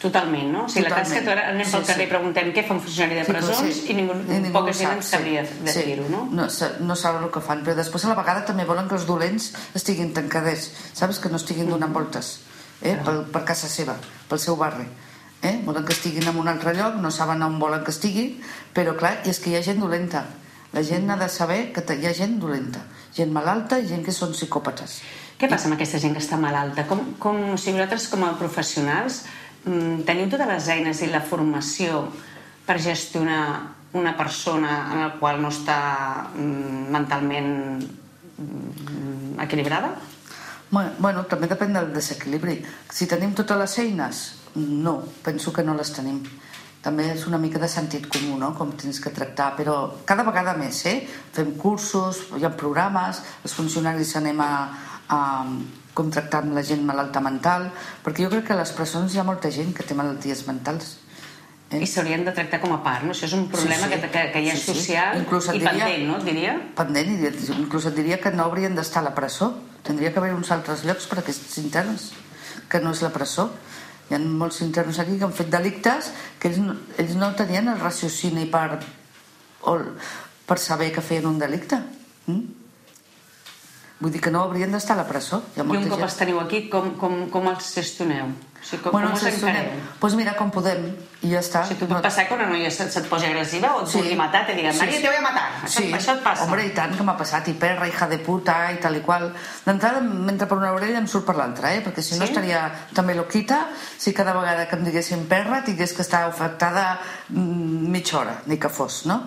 Totalment, 0.02 0.48
no? 0.50 0.64
O 0.66 0.68
sigui, 0.68 0.82
la 0.88 0.96
tasca 0.96 1.20
Totalment. 1.20 1.24
que 1.24 1.32
ara 1.32 1.48
anem 1.52 1.68
pel 1.70 1.82
Sí, 1.84 1.86
carrer 1.92 2.02
sí. 2.02 2.08
i 2.08 2.10
preguntem 2.10 2.52
què 2.56 2.64
fa 2.66 2.74
un 2.74 2.80
funcionari 2.82 3.18
de 3.20 3.24
Sí, 3.24 3.32
presons 3.32 3.76
sí. 3.76 3.84
i 3.92 3.94
ningú, 3.94 4.16
I 4.18 4.40
ningú 4.40 4.52
poca 4.56 4.72
gent 4.74 4.88
sap, 4.90 4.96
en 4.96 5.02
sabria 5.02 5.44
sí. 5.46 5.84
dir-ho, 5.86 6.08
no? 6.10 6.24
No, 6.30 6.48
no 6.80 6.96
saben 6.96 7.22
el 7.22 7.30
que 7.30 7.40
fan, 7.40 7.62
però 7.62 7.76
després 7.78 8.04
a 8.04 8.08
la 8.10 8.16
vegada 8.18 8.44
també 8.44 8.64
volen 8.66 8.88
que 8.90 8.96
els 8.98 9.06
dolents 9.06 9.52
estiguin 9.78 10.12
tancadets, 10.12 10.70
saps? 10.92 11.20
Que 11.22 11.30
no 11.30 11.36
estiguin 11.38 11.70
donant 11.70 11.92
voltes 11.94 12.40
eh? 12.82 12.96
per, 13.04 13.14
per 13.30 13.44
casa 13.44 13.68
seva, 13.70 13.96
pel 14.28 14.38
seu 14.42 14.56
barri. 14.56 14.88
Eh? 15.42 15.60
Volen 15.64 15.84
que 15.84 15.92
estiguin 15.92 16.26
en 16.28 16.36
un 16.38 16.48
altre 16.48 16.74
lloc, 16.74 16.96
no 17.02 17.10
saben 17.10 17.42
on 17.42 17.58
volen 17.58 17.82
que 17.84 17.90
estiguin, 17.94 18.40
però 18.74 18.96
clar, 18.98 19.20
és 19.26 19.38
que 19.38 19.50
hi 19.50 19.56
ha 19.56 19.62
gent 19.62 19.80
dolenta. 19.82 20.24
La 20.72 20.82
gent 20.82 21.10
ha 21.10 21.16
de 21.20 21.28
saber 21.28 21.72
que 21.72 21.82
hi 21.94 22.06
ha 22.06 22.14
gent 22.16 22.38
dolenta, 22.40 22.80
gent 23.14 23.30
malalta 23.30 23.78
i 23.78 23.86
gent 23.86 24.04
que 24.06 24.12
són 24.14 24.32
psicòpates. 24.32 25.02
Què 25.38 25.48
passa 25.50 25.66
amb 25.66 25.74
aquesta 25.74 25.98
gent 25.98 26.14
que 26.14 26.22
està 26.22 26.38
malalta? 26.38 26.86
Com, 26.86 27.14
com, 27.18 27.38
o 27.52 27.56
sigui, 27.58 27.74
vosaltres 27.76 28.06
com 28.08 28.22
a 28.24 28.30
professionals 28.38 29.24
mm, 29.26 29.41
teniu 29.62 30.28
totes 30.30 30.48
les 30.48 30.68
eines 30.74 31.02
i 31.02 31.10
la 31.12 31.22
formació 31.22 32.06
per 32.66 32.80
gestionar 32.82 33.42
una 33.92 34.16
persona 34.16 34.92
en 34.92 35.02
la 35.04 35.10
qual 35.20 35.40
no 35.42 35.50
està 35.52 35.78
mm, 36.32 36.88
mentalment 36.94 37.50
mm, 37.82 39.40
equilibrada? 39.44 39.92
Bueno, 40.72 41.26
també 41.28 41.50
depèn 41.50 41.74
del 41.76 41.90
desequilibri. 41.92 42.62
Si 42.88 43.04
tenim 43.06 43.34
totes 43.36 43.58
les 43.60 43.74
eines, 43.82 44.22
no, 44.56 45.02
penso 45.24 45.52
que 45.52 45.64
no 45.64 45.74
les 45.76 45.92
tenim. 45.92 46.22
També 46.82 47.10
és 47.12 47.26
una 47.28 47.38
mica 47.38 47.60
de 47.62 47.68
sentit 47.68 48.08
comú, 48.10 48.38
no?, 48.40 48.54
com 48.56 48.72
tens 48.80 48.98
que 48.98 49.12
tractar, 49.14 49.52
però 49.58 49.76
cada 50.08 50.24
vegada 50.26 50.56
més, 50.58 50.80
eh? 50.88 51.04
Fem 51.36 51.52
cursos, 51.60 52.24
hi 52.40 52.46
ha 52.48 52.50
programes, 52.56 53.20
els 53.44 53.54
funcionaris 53.54 54.16
anem 54.18 54.40
a, 54.42 54.52
a 55.12 55.20
contractar 55.94 56.42
amb 56.42 56.54
la 56.56 56.62
gent 56.64 56.82
malalta 56.88 57.20
mental, 57.20 57.70
perquè 58.04 58.24
jo 58.24 58.30
crec 58.32 58.46
que 58.48 58.52
a 58.54 58.60
les 58.62 58.72
presons 58.72 59.14
hi 59.14 59.18
ha 59.20 59.24
molta 59.28 59.50
gent 59.52 59.74
que 59.76 59.82
té 59.84 59.94
malalties 59.94 60.46
mentals. 60.48 60.98
I 61.72 61.86
s'haurien 61.88 62.24
de 62.24 62.32
tractar 62.36 62.58
com 62.60 62.72
a 62.74 62.82
part, 62.84 63.04
no? 63.04 63.12
Això 63.14 63.24
és 63.24 63.32
un 63.32 63.46
problema 63.48 63.86
Sí, 63.88 63.94
sí. 63.94 64.08
Que, 64.12 64.24
que, 64.32 64.40
hi 64.44 64.50
ha 64.50 64.56
Sí, 64.56 64.60
sí. 64.60 64.74
social 64.74 65.16
Inclús 65.22 65.46
i 65.48 65.52
diria- 65.56 65.70
pendent, 65.70 66.02
no? 66.10 66.16
Et 66.18 66.24
diria? 66.24 66.56
pendent 66.76 67.08
i 67.14 67.30
inclús 67.58 67.86
et 67.88 67.94
diria 67.96 68.18
que 68.20 68.30
no 68.30 68.44
haurien 68.44 68.74
d'estar 68.76 69.00
a 69.00 69.06
la 69.08 69.14
presó 69.14 69.54
tindria 69.82 70.12
que 70.12 70.18
haver 70.20 70.34
uns 70.34 70.50
altres 70.52 70.84
llocs 70.84 71.06
per 71.08 71.18
a 71.18 71.20
aquests 71.22 71.56
interns 71.62 72.10
que 72.68 72.78
no 72.80 72.90
és 72.92 73.00
la 73.02 73.08
presó 73.10 73.48
hi 74.10 74.14
ha 74.14 74.18
molts 74.20 74.60
interns 74.60 74.98
aquí 75.00 75.16
que 75.16 75.24
han 75.24 75.32
fet 75.32 75.48
delictes 75.48 76.12
que 76.38 76.48
ells 76.52 76.58
no, 76.60 76.76
ells 76.98 77.14
no 77.16 77.32
tenien 77.34 77.68
el 77.72 77.80
raciocini 77.80 78.44
per, 78.52 78.78
o, 79.62 79.78
per 80.44 80.58
saber 80.58 80.92
que 80.92 81.00
feien 81.00 81.24
un 81.26 81.38
delicte 81.40 81.80
mm? 82.26 82.61
Vull 84.02 84.10
dir 84.12 84.20
que 84.20 84.30
no 84.34 84.42
haurien 84.44 84.72
d'estar 84.74 84.98
a 84.98 85.02
la 85.04 85.08
presó 85.08 85.42
hi 85.54 85.60
ha 85.60 85.64
I 85.64 85.66
un 85.66 85.88
cop 85.88 85.98
gent 85.98 86.08
els 86.10 86.16
teniu 86.18 86.40
aquí, 86.42 86.66
com, 86.72 86.96
com, 86.98 87.20
com 87.30 87.46
els 87.54 87.74
gestioneu? 87.74 88.32
O 88.62 88.64
sigui, 88.64 88.82
com, 88.84 88.92
bueno, 88.94 89.08
com 89.08 89.16
ens 89.16 89.22
us 89.22 89.28
gestionem. 89.28 89.64
encareu? 89.64 89.96
pues 89.98 90.14
mira 90.14 90.36
com 90.38 90.50
podem 90.54 90.84
i 91.26 91.30
ja 91.32 91.40
està 91.42 91.62
O 91.64 91.66
sigui, 91.66 91.80
tu 91.80 91.88
pot 91.90 92.02
passar 92.04 92.24
que 92.28 92.34
una 92.36 92.46
noia 92.46 92.70
se't, 92.70 92.92
se't 92.94 93.08
posi 93.10 93.26
agressiva 93.26 93.72
o 93.74 93.80
et 93.82 93.88
Sí. 93.90 93.98
vulgui 93.98 94.14
matar, 94.20 94.44
te 94.46 94.54
digui, 94.54 94.70
Maria, 94.78 95.00
te 95.02 95.08
voy 95.08 95.16
a 95.18 95.24
matar. 95.24 95.48
Això, 95.66 95.82
això 95.98 96.14
et 96.16 96.22
passa. 96.22 96.44
Hombre, 96.44 96.66
i 96.66 96.70
tant 96.76 96.94
que 96.96 97.02
m'ha 97.02 97.16
passat, 97.18 97.48
i 97.50 97.54
perra, 97.58 97.88
hija 97.90 98.06
de 98.06 98.18
puta, 98.22 98.56
i 98.72 98.78
tal 98.78 98.96
i 98.96 99.00
qual. 99.02 99.32
D'entrada 99.66 100.00
m'entra 100.00 100.46
per 100.46 100.58
una 100.58 100.72
orella 100.72 100.94
i 100.98 101.02
em 101.02 101.08
surt 101.10 101.26
per 101.26 101.36
l'altra, 101.36 101.74
eh? 101.74 101.82
perquè 101.82 102.00
si 102.02 102.18
no 102.18 102.24
Sí? 102.26 102.30
estaria 102.32 102.62
també 102.94 103.14
loquita 103.18 103.64
si 103.98 104.12
cada 104.14 104.32
vegada 104.32 104.68
que 104.68 104.76
em 104.76 104.84
diguessin 104.84 105.26
perra 105.26 105.62
tingués 105.64 105.92
que 105.92 106.02
estar 106.02 106.22
afectada 106.28 107.00
mm, 107.30 107.90
mitja 107.90 108.18
hora, 108.20 108.42
ni 108.46 108.58
que 108.58 108.68
fos, 108.68 109.06
no? 109.06 109.22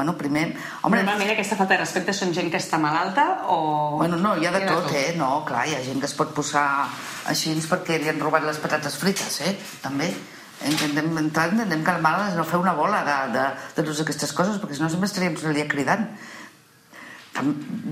Bueno, 0.00 0.16
primer... 0.16 0.56
Home, 0.80 0.96
Normalment 0.96 1.34
aquesta 1.34 1.58
falta 1.58 1.74
de 1.74 1.82
respecte 1.82 2.14
són 2.16 2.30
gent 2.32 2.46
que 2.48 2.56
està 2.56 2.78
malalta 2.80 3.24
o... 3.52 3.56
Bueno, 4.00 4.16
no, 4.16 4.30
hi 4.40 4.46
ha 4.48 4.52
de 4.54 4.62
tot, 4.64 4.86
eh? 4.96 5.10
No, 5.18 5.42
clar, 5.44 5.66
hi 5.68 5.74
ha 5.76 5.82
gent 5.84 6.00
que 6.00 6.08
es 6.08 6.14
pot 6.16 6.30
posar 6.32 6.62
així 7.28 7.52
perquè 7.68 7.98
li 8.00 8.08
han 8.08 8.22
robat 8.22 8.46
les 8.48 8.56
patates 8.62 8.96
frites, 8.96 9.36
eh? 9.44 9.52
També. 9.84 10.08
Intentem, 10.70 11.10
intentem 11.20 11.84
calmar 11.84 12.14
no 12.32 12.46
fer 12.48 12.62
una 12.62 12.72
bola 12.78 13.02
de, 13.04 13.18
de, 13.36 13.44
de 13.76 13.82
totes 13.82 14.00
aquestes 14.06 14.32
coses, 14.40 14.56
perquè 14.64 14.78
si 14.78 14.86
no 14.86 14.88
sempre 14.88 15.12
estaríem 15.12 15.36
tot 15.36 15.50
el 15.52 15.60
dia 15.60 15.68
cridant. 15.68 16.08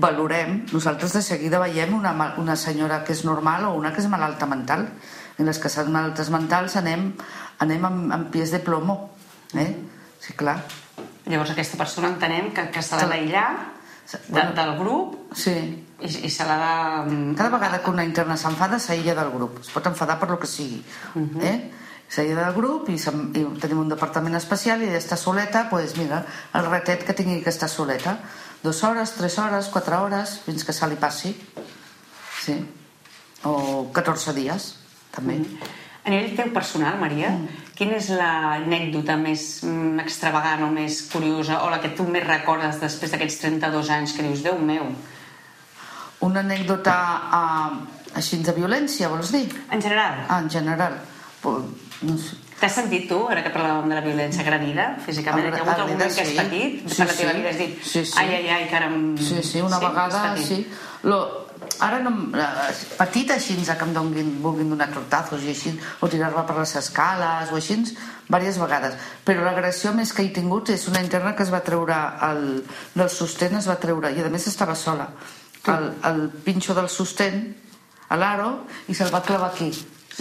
Valorem, 0.01 0.63
nosaltres 0.73 1.13
de 1.13 1.23
seguida 1.29 1.61
veiem 1.61 1.93
una, 1.93 2.17
una 2.41 2.57
senyora 2.57 3.03
que 3.05 3.13
és 3.13 3.21
normal 3.29 3.69
o 3.69 3.77
una 3.77 3.93
que 3.93 4.01
és 4.01 4.09
malalta 4.09 4.49
mental. 4.49 4.89
En 5.37 5.45
les 5.45 5.61
que 5.61 5.69
són 5.69 5.93
malaltes 5.93 6.33
mentals 6.33 6.81
anem, 6.81 7.11
anem 7.61 7.89
amb, 7.93 8.11
amb 8.17 8.29
pies 8.33 8.57
de 8.57 8.65
plomo, 8.65 9.01
eh? 9.53 9.71
Sí, 10.19 10.33
clar. 10.33 10.63
Llavors 11.29 11.51
aquesta 11.53 11.77
persona 11.77 12.09
entenem 12.09 12.51
que, 12.53 12.67
que 12.73 12.81
se 12.81 12.95
l'ha 12.95 13.01
Se 13.03 13.07
la- 13.07 13.15
d'aïllar 13.15 13.49
de, 14.09 14.19
Bueno. 14.29 14.53
del 14.57 14.71
grup 14.79 15.35
Sí, 15.37 15.51
i, 16.01 16.07
i 16.25 16.29
se 16.33 16.45
l'ha 16.45 17.03
de... 17.05 17.35
Cada 17.37 17.49
vegada 17.53 17.81
que 17.83 17.91
una 17.91 18.03
interna 18.03 18.35
s'enfada, 18.37 18.79
s'aïlla 18.81 19.13
del 19.15 19.29
grup. 19.35 19.59
Es 19.61 19.69
pot 19.69 19.85
enfadar 19.85 20.17
per 20.19 20.29
lo 20.31 20.39
que 20.41 20.47
sigui. 20.49 20.81
eh? 21.41 21.69
S'aïlla 22.09 22.47
del 22.47 22.55
grup 22.55 22.89
i, 22.89 22.95
i 22.97 23.43
tenim 23.61 23.83
un 23.83 23.89
departament 23.91 24.33
especial 24.39 24.81
i 24.81 24.87
està 24.97 25.15
soleta, 25.15 25.67
doncs 25.69 25.93
mira, 26.01 26.23
el 26.57 26.65
ratet 26.65 27.03
que 27.05 27.13
tingui 27.13 27.43
que 27.45 27.51
estar 27.53 27.69
soleta. 27.69 28.17
Dues 28.63 28.81
hores, 28.83 29.13
tres 29.13 29.37
hores, 29.37 29.67
quatre 29.69 29.95
hores, 29.95 30.39
fins 30.47 30.65
que 30.65 30.73
se 30.73 30.87
li 30.89 30.95
passi. 30.97 31.35
Sí. 32.41 32.57
O 33.45 33.91
14 33.93 34.33
dies, 34.33 34.71
també. 35.13 35.37
A 36.03 36.09
nivell 36.09 36.35
teu 36.37 36.51
personal, 36.55 36.97
Maria, 37.01 37.33
mm. 37.35 37.69
quina 37.77 37.97
és 37.99 38.09
l'anècdota 38.15 39.17
més 39.19 39.45
mm, 39.67 39.99
extravagant 40.05 40.63
o 40.65 40.71
més 40.73 41.01
curiosa 41.11 41.61
o 41.65 41.69
la 41.73 41.81
que 41.83 41.91
tu 41.97 42.07
més 42.07 42.25
recordes 42.25 42.79
després 42.81 43.13
d'aquests 43.13 43.41
32 43.45 43.93
anys 43.97 44.15
que 44.15 44.25
dius, 44.25 44.43
Déu 44.45 44.59
meu? 44.59 44.91
Una 46.25 46.43
anècdota 46.43 46.95
uh, 47.39 47.79
així 48.19 48.41
de 48.43 48.55
violència, 48.55 49.11
vols 49.11 49.31
dir? 49.35 49.45
En 49.71 49.81
general. 49.81 50.23
Ah, 50.27 50.41
en 50.43 50.49
general. 50.51 50.99
No 51.43 52.15
sé. 52.19 52.39
T'has 52.59 52.73
sentit 52.75 53.05
tu, 53.07 53.21
ara 53.31 53.39
que 53.45 53.51
parlàvem 53.53 53.87
de 53.87 53.95
la 53.95 54.03
violència 54.03 54.43
granida, 54.43 54.89
físicament? 55.05 55.45
Hi 55.47 55.51
ha 55.53 55.61
hagut 55.61 55.77
algun 55.77 55.93
moment 55.95 56.15
que 56.15 56.25
has 56.25 56.33
patit 56.35 56.81
sí, 56.83 56.97
per 56.97 57.05
la 57.07 57.15
teva 57.15 57.31
sí. 57.31 57.37
vida? 57.37 57.51
Has 57.53 57.59
dit, 57.61 57.77
sí, 57.87 58.01
sí. 58.03 58.17
ai, 58.19 58.33
ai, 58.35 58.49
ai, 58.55 58.65
que 58.67 58.75
ara... 58.79 58.89
Em... 58.91 59.05
Sí, 59.15 59.39
sí, 59.47 59.61
una 59.63 59.79
sí, 59.79 59.85
vegada, 59.85 60.23
sí. 60.43 60.57
Lo, 61.07 61.21
ara 61.79 61.99
no, 62.03 62.11
eh, 62.35 62.71
petit 62.97 63.31
així 63.31 63.55
que 63.59 63.85
em 63.85 63.93
donguin, 63.93 64.31
vulguin 64.41 64.69
donar 64.69 64.89
tortazos 64.93 65.43
i 65.43 65.49
així, 65.53 65.73
o 66.01 66.07
tirar-la 66.07 66.45
per 66.45 66.57
les 66.57 66.75
escales 66.75 67.51
o 67.51 67.55
així, 67.55 67.77
diverses 68.27 68.59
vegades. 68.61 68.97
Però 69.25 69.43
l'agressió 69.43 69.93
més 69.93 70.13
que 70.13 70.23
he 70.23 70.33
tingut 70.33 70.69
és 70.69 70.87
una 70.87 71.01
interna 71.01 71.35
que 71.35 71.43
es 71.43 71.53
va 71.53 71.61
treure 71.61 71.99
el, 72.29 72.63
del 72.95 73.09
sostén, 73.09 73.55
es 73.57 73.69
va 73.69 73.79
treure, 73.79 74.11
i 74.11 74.21
a 74.21 74.29
més 74.29 74.47
estava 74.47 74.75
sola, 74.75 75.09
el, 75.67 75.93
el 76.09 76.27
pinxo 76.45 76.73
del 76.73 76.89
sostén 76.89 77.55
a 78.09 78.17
l'aro 78.17 78.65
i 78.87 78.95
se'l 78.97 79.13
va 79.13 79.21
clavar 79.21 79.53
aquí 79.53 79.71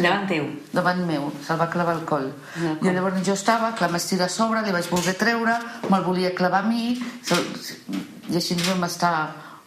davant 0.02 0.28
teu? 0.30 0.46
Davant 0.72 1.00
meu, 1.06 1.28
se'l 1.44 1.58
va 1.58 1.68
clavar 1.72 1.96
al 1.96 2.04
coll. 2.06 2.28
I 2.58 2.92
llavors 2.92 3.22
jo 3.26 3.34
estava, 3.34 3.72
clar, 3.78 3.90
m'estira 3.90 4.28
a 4.28 4.32
sobre, 4.32 4.62
li 4.62 4.74
vaig 4.74 4.88
voler 4.92 5.14
treure, 5.18 5.58
me'l 5.88 6.06
volia 6.06 6.34
clavar 6.38 6.62
a 6.64 6.68
mi, 6.68 6.94
i 6.98 8.36
així 8.38 8.58
vam 8.62 8.86
estar 8.86 9.14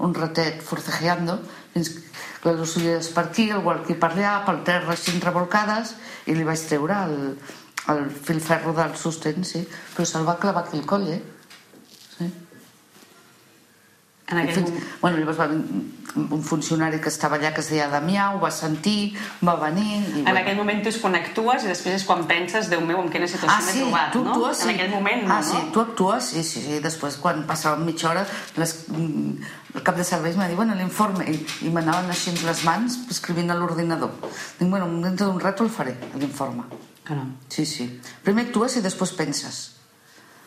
un 0.02 0.16
ratet 0.18 0.62
forcejeando, 0.66 1.40
les 1.76 2.76
ulleres 2.78 3.10
per 3.16 3.26
aquí, 3.30 3.50
el 3.50 3.64
guarqui 3.66 3.96
per 4.00 4.12
allà, 4.12 4.38
pel 4.46 4.62
terra 4.68 4.96
així 4.96 5.18
revolcades, 5.24 5.96
i 6.28 6.36
li 6.36 6.46
vaig 6.48 6.64
treure 6.68 6.98
el, 7.08 7.18
el 7.94 8.08
filferro 8.12 8.74
del 8.78 8.96
sostén, 9.00 9.46
sí. 9.48 9.64
Però 9.96 10.08
se'l 10.08 10.28
va 10.28 10.40
clavar 10.42 10.66
aquí 10.66 10.80
al 10.80 10.88
coll, 10.90 11.08
eh? 11.16 11.22
Sí. 12.18 12.30
En 14.32 14.42
aquell 14.42 14.56
Fins, 14.56 14.70
moment... 14.70 14.90
Bueno, 15.02 15.18
llavors 15.20 15.40
va 15.40 15.48
un 16.16 16.44
funcionari 16.44 17.00
que 17.00 17.10
estava 17.10 17.38
allà 17.38 17.54
que 17.56 17.62
es 17.64 17.70
deia 17.72 17.88
Damià, 17.92 18.32
ho 18.36 18.40
va 18.42 18.52
sentir, 18.52 19.14
va 19.48 19.56
venir... 19.62 19.88
I, 20.02 20.02
en 20.02 20.26
bueno. 20.26 20.40
aquell 20.42 20.58
moment 20.60 20.82
tu 20.84 20.92
és 20.92 21.00
quan 21.02 21.16
actues 21.20 21.66
i 21.66 21.72
després 21.72 21.98
és 22.02 22.06
quan 22.08 22.26
penses, 22.28 22.70
Déu 22.72 22.84
meu, 22.84 23.00
en 23.04 23.10
quina 23.14 23.30
situació 23.32 23.54
ah, 23.54 23.64
m'he 23.64 23.76
sí, 23.76 23.84
trobat, 23.86 24.12
tu 24.16 24.24
no? 24.26 24.36
Actues, 24.36 24.62
sí. 24.62 24.68
En 24.68 24.74
aquell 24.76 24.94
moment 24.94 25.26
no, 25.28 25.34
ah, 25.38 25.42
sí, 25.46 25.64
tu 25.74 25.84
actues, 25.84 26.32
sí, 26.34 26.44
sí, 26.48 26.64
sí. 26.66 26.80
Després, 26.84 27.18
quan 27.24 27.44
passava 27.50 27.80
mitja 27.80 28.12
hora, 28.12 28.26
les, 28.60 28.76
mm, 28.92 29.52
el 29.76 29.86
cap 29.88 30.00
de 30.00 30.08
serveis 30.08 30.40
m'ha 30.40 30.50
dit, 30.52 30.60
bueno, 30.60 30.76
l'informe, 30.80 31.28
i, 31.32 31.40
i 31.68 31.74
m'anaven 31.74 32.12
així 32.12 32.34
amb 32.36 32.48
les 32.50 32.64
mans 32.68 33.02
escrivint 33.12 33.52
a 33.52 33.60
l'ordinador. 33.60 34.16
Dic, 34.60 34.68
bueno, 34.68 34.90
dintre 35.04 35.28
d'un 35.28 35.40
rato 35.44 35.68
el 35.68 35.72
faré, 35.72 35.96
l'informe. 36.20 36.68
Caram. 37.08 37.36
Sí, 37.50 37.66
sí. 37.66 37.88
Primer 38.24 38.50
actues 38.50 38.78
i 38.78 38.84
després 38.84 39.16
penses. 39.18 39.62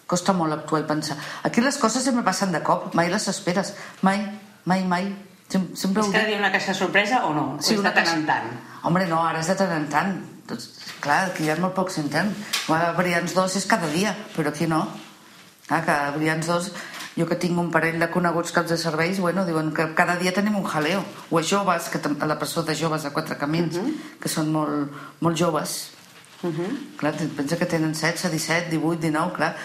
Costa 0.07 0.33
molt 0.37 0.53
actuar 0.53 0.83
i 0.83 0.87
pensar. 0.87 1.17
Aquí 1.43 1.61
les 1.65 1.77
coses 1.81 2.03
sempre 2.05 2.23
passen 2.25 2.53
de 2.53 2.61
cop, 2.63 2.93
mai 2.95 3.09
les 3.11 3.29
esperes. 3.29 3.75
Mai, 4.03 4.21
mai, 4.65 4.85
mai. 4.85 5.09
Sem 5.49 5.69
sempre 5.77 6.03
és 6.03 6.09
cada 6.13 6.27
dia 6.27 6.39
una 6.39 6.51
caixa 6.53 6.75
sorpresa 6.75 7.25
o 7.27 7.33
no? 7.35 7.57
Sí, 7.61 7.77
o 7.77 7.81
una 7.81 7.91
de 7.93 8.03
tant 8.03 8.19
en 8.19 8.27
tant? 8.27 8.47
Home, 8.83 9.05
no, 9.07 9.23
ara 9.25 9.41
és 9.41 9.47
de 9.49 9.55
tant 9.57 9.73
en 9.73 9.89
tant. 9.89 10.15
Doncs, 10.49 10.71
clar, 11.01 11.31
aquí 11.31 11.45
hi 11.45 11.51
ha 11.51 11.57
molt 11.57 11.75
pocs 11.77 11.99
interns. 11.99 12.37
A 12.69 12.93
Brians 12.97 13.33
2 13.37 13.57
és 13.57 13.67
cada 13.67 13.87
dia, 13.93 14.15
però 14.37 14.49
aquí 14.53 14.67
no. 14.67 14.83
Ah, 15.71 15.81
que 15.85 15.91
a 15.91 16.11
Brians 16.17 16.47
2 16.47 16.71
jo 17.17 17.27
que 17.31 17.37
tinc 17.39 17.57
un 17.61 17.71
parell 17.71 18.01
de 18.01 18.09
coneguts 18.11 18.51
caps 18.53 18.71
de 18.75 18.77
serveis, 18.77 19.21
bueno, 19.21 19.45
diuen 19.47 19.73
que 19.73 19.87
cada 19.95 20.17
dia 20.17 20.33
tenim 20.35 20.57
un 20.57 20.65
jaleo. 20.65 21.05
O 21.31 21.39
a 21.39 21.43
joves, 21.43 21.89
que 21.89 22.01
a 22.21 22.27
la 22.27 22.39
presó 22.39 22.63
de 22.63 22.75
joves 22.75 23.05
a 23.05 23.13
Quatre 23.13 23.37
Camins, 23.39 23.77
uh 23.77 23.81
Mhm. 23.83 23.89
-huh. 23.89 24.19
que 24.21 24.29
són 24.29 24.51
molt, 24.53 24.91
molt 25.21 25.37
joves, 25.39 25.91
Uh 26.45 26.51
-huh. 26.53 26.97
Clar, 26.99 27.15
pensa 27.37 27.57
que 27.57 27.65
tenen 27.65 27.95
16, 27.95 28.31
17, 28.31 28.71
18, 28.71 29.01
19, 29.01 29.33
clar, 29.33 29.57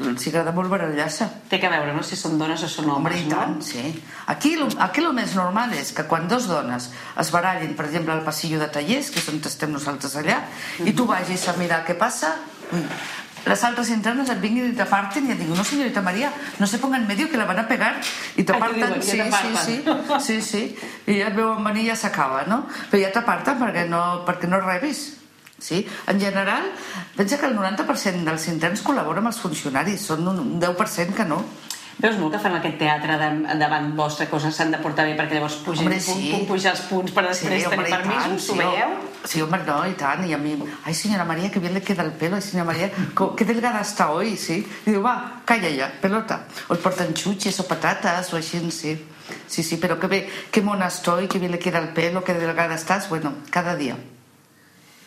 els 0.00 0.26
agrada 0.26 0.52
molt 0.52 0.68
barallar-se. 0.68 1.26
Té 1.48 1.58
que 1.58 1.68
veure, 1.68 1.94
no?, 1.94 2.02
si 2.02 2.16
són 2.16 2.38
dones 2.38 2.62
o 2.62 2.68
són 2.68 2.90
homes, 2.90 3.12
Home, 3.12 3.22
i 3.22 3.28
tant, 3.28 3.56
no? 3.56 3.62
sí. 3.62 4.02
Aquí, 4.26 4.58
aquí 4.78 5.00
el 5.00 5.12
més 5.14 5.34
normal 5.34 5.72
és 5.72 5.92
que 5.92 6.04
quan 6.04 6.28
dos 6.28 6.46
dones 6.46 6.90
es 7.18 7.30
barallin, 7.30 7.74
per 7.74 7.86
exemple, 7.86 8.12
al 8.12 8.22
passillo 8.22 8.58
de 8.60 8.68
tallers, 8.68 9.10
que 9.10 9.18
és 9.18 9.28
on 9.28 9.40
estem 9.44 9.72
nosaltres 9.72 10.14
allà, 10.16 10.36
uh 10.36 10.84
-huh. 10.84 10.88
i 10.88 10.92
tu 10.92 11.06
vagis 11.06 11.48
a 11.48 11.56
mirar 11.56 11.86
què 11.86 11.94
passa, 11.96 12.36
ui, 12.72 12.84
les 13.46 13.64
altres 13.64 13.90
internes 13.90 14.28
et 14.28 14.40
vinguin 14.40 14.72
i 14.72 14.76
t'aparten 14.76 15.26
i 15.26 15.32
et 15.32 15.38
diuen, 15.38 15.56
no 15.56 15.64
señorita 15.64 16.02
María, 16.02 16.32
no 16.58 16.66
se 16.66 16.78
ponga 16.78 16.98
en 16.98 17.06
medio 17.06 17.30
que 17.30 17.36
la 17.36 17.44
van 17.44 17.60
a 17.60 17.68
pegar 17.68 17.94
i 18.36 18.44
t'aparten, 18.44 19.00
sí, 19.00 19.10
sí, 19.10 19.56
sí, 19.64 19.84
sí, 20.20 20.42
sí, 20.42 20.78
i 21.06 21.20
ja 21.20 21.28
et 21.28 21.34
veuen 21.34 21.64
venir 21.64 21.84
i 21.84 21.88
ja 21.88 21.96
s'acaba, 21.96 22.44
no? 22.46 22.66
Però 22.90 23.00
ja 23.02 23.12
t'aparten 23.12 23.58
perquè 23.58 23.88
no, 23.88 24.24
perquè 24.26 24.48
no 24.48 24.60
rebis. 24.60 25.15
Sí? 25.58 25.86
En 26.06 26.20
general, 26.20 26.62
pensa 27.16 27.38
que 27.40 27.46
el 27.46 27.56
90% 27.56 28.24
dels 28.28 28.48
interns 28.48 28.82
col·laboren 28.84 29.24
amb 29.24 29.32
els 29.32 29.38
funcionaris, 29.40 30.02
són 30.04 30.26
un 30.28 30.60
10% 30.60 31.14
que 31.16 31.24
no. 31.24 31.42
Veus 31.96 32.18
molt 32.20 32.34
que 32.34 32.38
fan 32.44 32.52
aquest 32.58 32.74
teatre 32.76 33.14
de, 33.16 33.28
davant 33.56 33.86
que 33.96 34.36
us 34.36 34.44
s'han 34.54 34.70
de 34.70 34.76
portar 34.84 35.06
bé 35.06 35.14
perquè 35.16 35.38
llavors 35.38 35.54
pugen, 35.64 35.86
punt, 35.88 36.00
sí. 36.04 36.28
punt, 36.30 36.42
pujar 36.50 36.74
els 36.74 36.82
punts 36.90 37.10
per 37.16 37.24
després 37.24 37.62
Sí, 37.62 37.70
tenir 37.70 37.86
i 37.86 37.90
tant, 37.90 38.02
permisos, 38.04 38.50
ho 38.50 38.56
veieu? 38.58 38.90
Sí, 39.24 39.40
hombre, 39.40 39.62
no, 39.66 39.78
y 39.88 39.94
tan. 39.94 40.28
Y 40.28 40.34
a 40.34 40.38
mí, 40.38 40.62
ay, 40.84 40.92
señora 40.92 41.24
María, 41.24 41.50
qué 41.50 41.58
bien 41.58 41.72
le 41.72 41.80
queda 41.80 42.02
el 42.02 42.12
pelo. 42.12 42.36
Ay, 42.36 42.42
señora 42.42 42.66
María, 42.66 42.90
co- 43.14 43.34
qué 43.34 43.46
delgada 43.46 43.80
está 43.80 44.10
hoy, 44.10 44.36
sí. 44.36 44.68
Y 44.84 44.90
digo, 44.90 45.04
va, 45.04 45.40
calla 45.46 45.70
ya, 45.70 45.90
pelota. 45.98 46.44
O 46.68 46.74
el 46.74 46.80
portan 46.80 47.14
chuches 47.14 47.58
o 47.60 47.66
patatas 47.66 48.30
o 48.34 48.36
así, 48.36 48.70
sí. 48.70 49.02
Sí, 49.48 49.62
sí, 49.62 49.78
pero 49.78 49.98
qué, 49.98 50.06
be- 50.06 50.28
qué 50.52 50.60
mona 50.60 50.88
estoy, 50.88 51.28
qué 51.28 51.38
bien 51.38 51.50
le 51.50 51.58
queda 51.58 51.78
el 51.78 51.88
pelo, 51.94 52.22
qué 52.22 52.34
delgada 52.34 52.74
estás. 52.74 53.08
Bueno, 53.08 53.32
cada 53.50 53.74
día. 53.74 53.96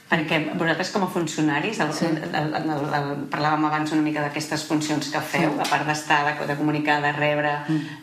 Perquè 0.10 0.40
vosaltres 0.58 0.90
com 0.90 1.04
a 1.06 1.08
funcionaris, 1.14 1.80
el, 1.80 1.92
Sí. 1.94 2.06
el, 2.06 2.18
el, 2.34 2.54
el, 2.58 2.70
el, 2.98 3.10
parlàvem 3.30 3.66
abans 3.68 3.92
una 3.94 4.02
mica 4.02 4.24
d'aquestes 4.24 4.64
funcions 4.66 5.12
que 5.14 5.22
feu, 5.22 5.52
a 5.62 5.68
part 5.70 5.86
d'estar, 5.86 6.24
de, 6.26 6.48
de 6.50 6.56
comunicar, 6.58 6.98
de 7.04 7.12
rebre, 7.14 7.52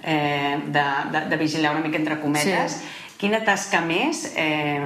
eh, 0.04 0.54
de, 0.70 0.84
de, 1.12 1.24
de 1.32 1.36
vigilar 1.36 1.72
una 1.74 1.82
mica 1.82 1.98
entre 1.98 2.20
cometes, 2.20 2.72
Sí. 2.78 2.86
quina 3.18 3.42
tasca 3.44 3.80
més 3.80 4.32
eh, 4.36 4.78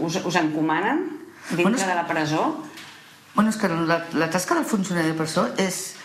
us, 0.00 0.16
us 0.24 0.36
encomanen 0.36 1.04
dintre 1.50 1.64
Bueno, 1.64 1.76
és- 1.76 1.86
de 1.86 1.94
la 1.94 2.06
presó? 2.06 2.64
Bueno, 3.34 3.50
és 3.50 3.56
que 3.56 3.68
la, 3.68 4.06
la 4.14 4.30
tasca 4.30 4.54
del 4.54 4.64
funcionari 4.64 5.08
de 5.08 5.14
presó 5.14 5.48
és 5.58 5.96
mm, 5.96 5.99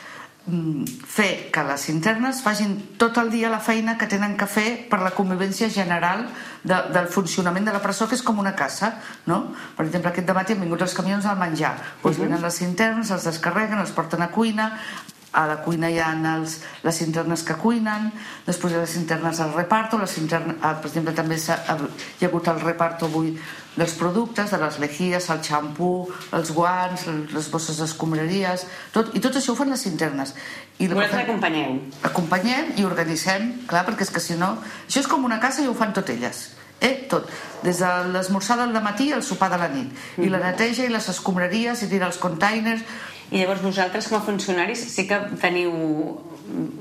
fer 0.45 1.49
que 1.49 1.63
les 1.65 1.87
internes 1.89 2.43
facin 2.45 2.75
tot 3.01 3.17
el 3.17 3.31
dia 3.33 3.49
la 3.49 3.59
feina 3.63 3.95
que 3.97 4.05
tenen 4.05 4.35
que 4.37 4.45
fer 4.45 4.67
per 4.91 4.99
la 5.01 5.09
convivència 5.15 5.71
general 5.73 6.27
de, 6.61 6.77
del 6.93 7.07
funcionament 7.09 7.65
de 7.65 7.73
la 7.73 7.81
presó, 7.81 8.05
que 8.05 8.13
és 8.17 8.21
com 8.25 8.37
una 8.41 8.53
casa, 8.57 8.91
no? 9.25 9.55
Per 9.77 9.87
exemple, 9.87 10.11
aquest 10.11 10.29
dematí 10.29 10.53
han 10.53 10.61
vingut 10.61 10.85
els 10.85 10.93
camions 10.93 11.25
del 11.25 11.39
menjar. 11.41 11.73
Doncs 12.03 12.21
venen 12.21 12.45
les 12.45 12.61
internes, 12.61 13.09
els 13.09 13.25
descarreguen, 13.25 13.81
els 13.81 13.93
porten 13.95 14.21
a 14.21 14.29
cuina, 14.29 14.69
a 15.35 15.45
la 15.49 15.57
cuina 15.65 15.89
hi 15.91 15.99
ha 15.99 16.13
els, 16.35 16.61
les 16.83 17.01
internes 17.03 17.43
que 17.43 17.53
cuinen, 17.59 18.07
després 18.47 18.71
hi 18.73 18.77
ha 18.79 18.83
les 18.85 18.95
internes 18.95 19.39
al 19.43 19.51
reparto, 19.53 19.97
les 19.99 20.17
internes, 20.21 20.55
ah, 20.61 20.73
per 20.79 20.87
exemple, 20.89 21.13
també 21.13 21.37
s'ha- 21.37 21.59
hi 22.19 22.25
ha 22.25 22.29
hagut 22.29 22.47
el 22.47 22.61
reparto 22.63 23.05
avui 23.11 23.35
dels 23.75 23.91
productes, 23.99 24.51
de 24.51 24.57
les 24.57 24.79
legies, 24.79 25.29
el 25.29 25.41
xampú, 25.43 26.07
els 26.31 26.51
guants, 26.55 27.05
les 27.35 27.49
bosses 27.51 27.77
d'escombraries, 27.83 28.65
tot, 28.95 29.11
i 29.15 29.19
tot 29.19 29.35
això 29.35 29.51
ho 29.51 29.55
fan 29.59 29.69
les 29.75 29.85
internes. 29.85 30.33
I 30.79 30.87
Vosaltres 30.87 31.23
acompanyeu. 31.27 31.81
acompanyem 32.03 32.73
i 32.79 32.85
organitzem, 32.87 33.51
clar, 33.67 33.85
perquè 33.85 34.07
és 34.07 34.11
que 34.11 34.19
si 34.23 34.35
no... 34.39 34.53
Això 34.87 34.99
és 35.03 35.07
com 35.11 35.23
una 35.27 35.39
casa 35.43 35.61
i 35.63 35.67
ho 35.67 35.73
fan 35.75 35.91
tot 35.93 36.09
elles. 36.09 36.53
Eh? 36.81 37.07
Tot. 37.09 37.29
Des 37.63 37.79
de 37.79 37.89
l'esmorzar 38.11 38.57
del 38.59 38.73
matí 38.83 39.11
al 39.15 39.23
sopar 39.23 39.49
de 39.51 39.57
la 39.57 39.67
nit. 39.71 39.91
I 40.19 40.27
la 40.29 40.39
neteja 40.43 40.83
i 40.85 40.89
les 40.91 41.07
escombraries 41.09 41.83
i 41.83 41.87
tirar 41.91 42.07
els 42.11 42.17
containers. 42.19 42.81
I 43.31 43.39
llavors 43.41 43.61
vosaltres 43.65 44.07
com 44.07 44.17
a 44.19 44.21
funcionaris 44.25 44.83
sí 44.93 45.07
que 45.09 45.17
teniu 45.41 45.71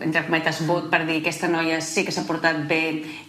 entre 0.05 0.27
cometes 0.27 0.59
vot 0.69 0.91
per 0.93 1.01
dir 1.09 1.23
aquesta 1.23 1.49
noia 1.49 1.79
sí 1.81 2.03
que 2.05 2.13
s'ha 2.13 2.27
portat 2.29 2.67
bé 2.69 2.83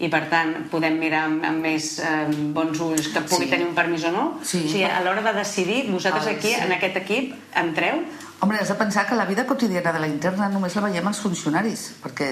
i 0.04 0.10
per 0.12 0.26
tant 0.30 0.66
podem 0.72 0.98
mirar 1.00 1.22
amb, 1.30 1.46
amb 1.48 1.64
més 1.64 1.94
eh, 2.04 2.26
bons 2.54 2.82
ulls 2.84 3.08
que 3.14 3.22
pugui 3.24 3.46
Sí. 3.46 3.52
tenir 3.54 3.70
un 3.70 3.74
permís 3.78 4.04
o 4.04 4.12
no 4.12 4.26
Sí. 4.44 4.66
o 4.66 4.68
sigui, 4.68 4.84
a 4.84 5.00
l'hora 5.06 5.22
de 5.24 5.34
decidir 5.40 5.86
vosaltres 5.90 6.28
Ah, 6.28 6.32
aquí 6.36 6.52
sí. 6.54 6.60
en 6.60 6.74
aquest 6.76 6.98
equip 6.98 7.34
entreu 7.56 8.04
Hombre, 8.40 8.60
has 8.60 8.68
de 8.68 8.76
pensar 8.76 9.08
que 9.08 9.16
la 9.16 9.26
vida 9.26 9.46
quotidiana 9.48 9.94
de 9.94 10.00
la 10.00 10.08
interna 10.08 10.50
només 10.52 10.76
la 10.76 10.84
veiem 10.86 11.08
els 11.08 11.22
funcionaris, 11.24 11.86
perquè 12.04 12.30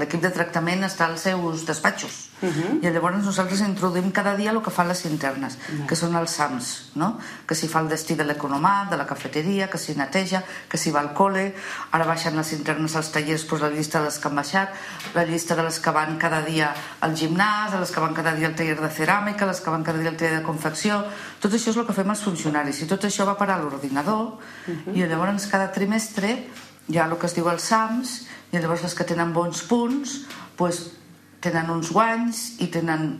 l'equip 0.00 0.22
de 0.24 0.30
tractament 0.32 0.86
està 0.88 1.06
als 1.10 1.28
seus 1.28 1.66
despatxos. 1.68 2.28
I 2.82 2.90
llavors 2.90 3.20
nosaltres 3.22 3.60
introduïm 3.62 4.10
cada 4.10 4.32
dia 4.34 4.50
el 4.50 4.58
que 4.62 4.72
fan 4.74 4.88
les 4.90 5.04
internes, 5.06 5.58
que 5.86 5.94
són 5.94 6.16
els 6.18 6.32
SAMs, 6.34 6.70
no? 6.98 7.12
que 7.46 7.54
si 7.54 7.68
fa 7.70 7.84
el 7.84 7.90
destí 7.92 8.16
de 8.18 8.26
l'economat, 8.26 8.90
de 8.90 8.98
la 8.98 9.06
cafeteria, 9.06 9.68
que 9.70 9.78
si 9.78 9.94
neteja, 9.94 10.42
que 10.68 10.80
si 10.80 10.90
va 10.90 11.04
al 11.04 11.12
col·le, 11.14 11.52
ara 11.92 12.08
baixen 12.08 12.34
les 12.36 12.50
internes 12.56 12.96
als 12.98 13.12
tallers 13.14 13.46
doncs, 13.46 13.62
la 13.62 13.70
llista 13.70 14.00
de 14.00 14.08
les 14.08 14.18
que 14.18 14.28
han 14.28 14.40
baixat, 14.40 14.74
la 15.14 15.24
llista 15.28 15.54
de 15.54 15.68
les 15.68 15.78
que 15.78 15.94
van 15.94 16.18
cada 16.18 16.42
dia 16.42 16.72
al 17.00 17.14
gimnàs, 17.14 17.76
de 17.76 17.84
les 17.84 17.94
que 17.94 18.02
van 18.02 18.16
cada 18.16 18.34
dia 18.34 18.50
al 18.50 18.58
taller 18.58 18.80
de 18.80 18.90
ceràmica, 18.90 19.46
les 19.46 19.60
que 19.60 19.70
van 19.70 19.86
cada 19.86 20.02
dia 20.02 20.10
al 20.10 20.18
taller 20.18 20.40
de 20.40 20.46
confecció, 20.46 20.98
tot 21.38 21.54
això 21.54 21.70
és 21.70 21.78
el 21.78 21.86
que 21.86 21.94
fem 21.94 22.10
els 22.10 22.26
funcionaris 22.26 22.82
i 22.82 22.90
tot 22.90 23.06
això 23.06 23.28
va 23.28 23.38
parar 23.38 23.60
a 23.60 23.62
l'ordinador 23.62 24.34
i 24.94 25.01
llavors 25.10 25.48
cada 25.50 25.70
trimestre 25.74 26.36
hi 26.88 26.98
ha 26.98 27.08
el 27.08 27.18
que 27.18 27.28
es 27.28 27.36
diu 27.36 27.48
els 27.50 27.68
SAMs 27.70 28.16
i 28.52 28.58
llavors 28.58 28.82
les 28.84 28.94
que 28.94 29.06
tenen 29.08 29.32
bons 29.32 29.62
punts 29.68 30.22
doncs, 30.58 30.82
tenen 31.42 31.70
uns 31.74 31.90
guanys 31.90 32.42
i 32.62 32.68
tenen 32.70 33.12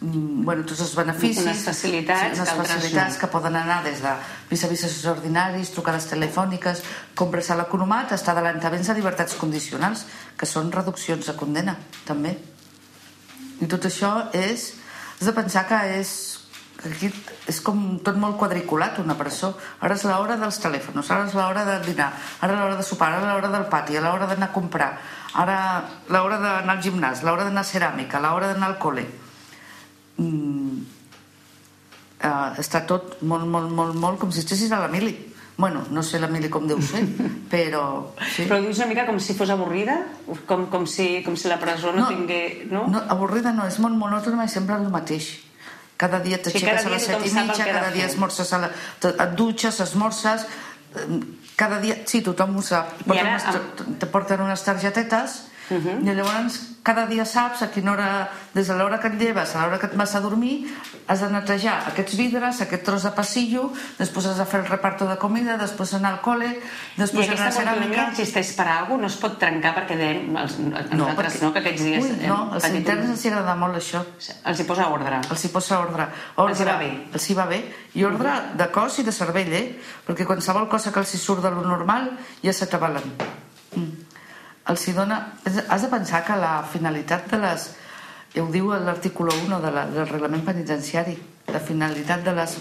bueno, 0.00 0.64
tots 0.66 0.80
els 0.82 0.94
beneficis. 0.98 1.44
Unes 1.44 1.62
facilitats 1.68 2.40
altres 2.42 2.72
facilitats 2.72 3.18
que 3.20 3.28
poden 3.30 3.56
anar 3.60 3.82
des 3.84 4.00
de 4.02 4.14
vis-a-vis 4.50 4.84
ordinaris, 5.12 5.70
trucades 5.74 6.08
telefòniques 6.10 6.82
compres 7.14 7.50
a 7.50 7.58
l'economat, 7.60 8.14
està 8.16 8.32
adelantaments 8.34 8.90
de 8.90 8.96
llibertats 8.98 9.36
condicionals 9.38 10.06
que 10.36 10.48
són 10.48 10.72
reduccions 10.74 11.28
de 11.28 11.36
condena 11.38 11.76
també. 12.08 12.36
I 13.60 13.68
tot 13.68 13.86
això 13.86 14.30
és 14.34 14.72
has 15.20 15.28
de 15.28 15.36
pensar 15.36 15.66
que 15.68 15.78
és 16.00 16.39
aquí 16.88 17.10
és 17.50 17.60
com 17.64 17.98
tot 18.04 18.16
molt 18.20 18.38
quadriculat 18.40 18.98
una 19.02 19.16
presó 19.18 19.52
ara 19.84 19.96
és 19.98 20.04
l'hora 20.08 20.36
dels 20.40 20.60
telèfons 20.62 21.10
ara 21.10 21.26
és 21.28 21.34
l'hora 21.36 21.64
de 21.68 21.76
dinar 21.84 22.10
ara 22.40 22.56
l'hora 22.56 22.76
de 22.78 22.86
sopar, 22.86 23.12
ara 23.12 23.34
l'hora 23.34 23.50
del 23.52 23.66
pati 23.72 23.96
a 23.96 24.04
l'hora 24.04 24.28
d'anar 24.30 24.48
a 24.48 24.54
comprar 24.54 24.92
ara 25.34 25.56
l'hora 26.08 26.38
d'anar 26.38 26.76
al 26.76 26.82
gimnàs 26.82 27.24
l'hora 27.24 27.44
d'anar 27.44 27.64
a 27.66 27.70
ceràmica, 27.72 28.20
l'hora 28.20 28.52
d'anar 28.52 28.70
al 28.70 28.78
col·le 28.80 29.04
mm, 30.16 30.78
uh, 32.24 32.48
està 32.60 32.86
tot 32.86 33.20
molt, 33.22 33.44
molt, 33.44 33.68
molt, 33.68 33.94
molt 33.94 34.22
com 34.22 34.32
si 34.32 34.40
estessis 34.40 34.72
a 34.72 34.80
la 34.80 34.88
mili 34.88 35.12
bueno, 35.60 35.84
no 35.90 36.02
sé 36.02 36.18
la 36.18 36.30
mili 36.32 36.48
com 36.48 36.64
deu 36.64 36.80
ser 36.80 37.04
però 37.52 38.14
sí. 38.24 38.46
Però 38.46 38.56
dius 38.64 38.80
una 38.80 38.88
mica 38.88 39.04
com 39.04 39.20
si 39.20 39.36
fos 39.36 39.50
avorrida? 39.52 39.98
Com, 40.48 40.64
com, 40.72 40.86
si, 40.88 41.20
com 41.26 41.36
si 41.36 41.52
la 41.52 41.60
presó 41.60 41.92
no, 41.92 42.08
tingués... 42.08 42.64
No? 42.72 42.86
no, 42.88 43.04
avorrida 43.12 43.52
no, 43.52 43.68
és 43.68 43.76
molt 43.84 43.98
monòtona 44.00 44.48
i 44.48 44.52
sempre 44.52 44.80
el 44.80 44.88
mateix 44.88 45.49
cada 46.00 46.22
dia 46.24 46.38
Sí, 46.40 46.48
t'aixeques 46.48 46.80
cada 46.80 46.88
a 46.88 46.94
les 46.94 47.04
dia 47.04 47.18
set 47.18 47.28
i 47.28 47.34
mitja, 47.36 47.68
cada 47.68 47.92
dia 47.92 48.08
esmorces 48.08 48.52
a 48.56 48.62
la, 48.64 48.72
et 49.10 49.36
dutxes, 49.36 49.80
esmorces 49.84 50.46
eh, 50.96 51.20
cada 51.60 51.80
dia, 51.82 51.98
sí, 52.08 52.22
tothom 52.24 52.56
ho 52.56 52.64
sap. 52.64 52.94
Porten 53.04 53.28
ara, 53.28 53.36
unes, 53.36 53.96
te 54.00 54.08
porten 54.08 54.44
unes 54.46 54.64
targetetes 54.64 55.42
i 55.70 56.14
llavors 56.14 56.66
cada 56.82 57.04
dia 57.06 57.24
saps 57.28 57.60
a 57.62 57.68
quina 57.70 57.92
hora 57.92 58.28
des 58.54 58.66
de 58.66 58.74
l'hora 58.74 58.98
que 58.98 59.06
et 59.08 59.18
lleves 59.20 59.54
a 59.54 59.62
l'hora 59.66 59.78
que 59.78 59.86
et 59.86 59.94
vas 59.96 60.14
a 60.16 60.20
dormir 60.20 60.66
has 61.06 61.20
de 61.20 61.28
netejar 61.30 61.74
aquests 61.90 62.16
vidres, 62.16 62.60
aquest 62.60 62.82
tros 62.84 63.02
de 63.04 63.10
passillo 63.12 63.70
després 63.98 64.26
has 64.26 64.38
de 64.38 64.46
fer 64.46 64.60
el 64.60 64.66
reparto 64.66 65.06
de 65.06 65.16
comida 65.18 65.56
després 65.60 65.92
anar 65.94 66.14
al 66.14 66.20
col·le 66.24 66.48
I 66.56 67.00
després 67.00 67.28
anar 67.28 67.36
a 67.36 67.48
aquesta 67.50 67.60
autonomia 67.62 67.96
ceràmica 67.96 68.08
existeix 68.10 68.52
per 68.56 68.66
alguna 68.66 68.86
cosa? 68.88 69.00
No 69.00 69.06
es 69.06 69.16
pot 69.20 69.38
trencar 69.38 69.74
perquè 69.76 69.96
dèiem 70.00 70.36
els, 70.42 70.58
nosaltres, 70.58 71.40
no, 71.42 71.52
que 71.52 71.58
aquests 71.62 71.84
dies... 71.84 72.04
Ui, 72.04 72.26
no, 72.26 72.38
patit 72.56 72.74
interns 72.80 73.04
un- 73.04 73.10
els 73.14 73.26
agrada 73.30 73.54
molt 73.56 73.76
això 73.76 74.02
Els 74.44 74.60
hi 74.60 74.64
posa 74.64 74.88
ordre. 74.88 75.20
els 75.30 75.44
hi 75.44 75.48
posa 75.48 75.78
ordre. 75.80 76.08
ordre 76.36 76.50
Els 76.50 76.60
hi 76.60 76.64
va 76.64 76.76
bé. 76.78 76.90
Els 77.12 77.30
hi 77.30 77.34
va 77.34 77.46
bé. 77.46 77.62
I 77.94 78.04
ordre 78.04 78.32
de 78.56 78.70
cos 78.72 78.98
i 78.98 79.02
de 79.06 79.12
cervell, 79.12 79.52
eh? 79.52 79.80
Perquè 80.06 80.26
qualsevol 80.26 80.68
cosa 80.68 80.90
que 80.92 81.00
els 81.00 81.14
hi 81.14 81.18
surt 81.18 81.42
de 81.42 81.50
lo 81.50 81.62
normal 81.62 82.10
ja 82.42 82.52
s'atabalen. 82.52 83.14
Mm. 83.76 84.09
Els 84.68 84.86
hi 84.86 84.94
dona... 84.96 85.20
Has 85.44 85.82
de 85.82 85.90
pensar 85.92 86.24
que 86.26 86.36
la 86.36 86.60
finalitat 86.72 87.30
de 87.30 87.40
les... 87.40 87.70
Ho 88.38 88.46
diu 88.52 88.68
l'article 88.70 89.32
1 89.46 89.58
de 89.62 89.70
la, 89.74 89.86
del 89.90 90.06
reglament 90.06 90.44
penitenciari. 90.46 91.16
La 91.50 91.58
finalitat 91.58 92.22
de, 92.22 92.34
les, 92.36 92.58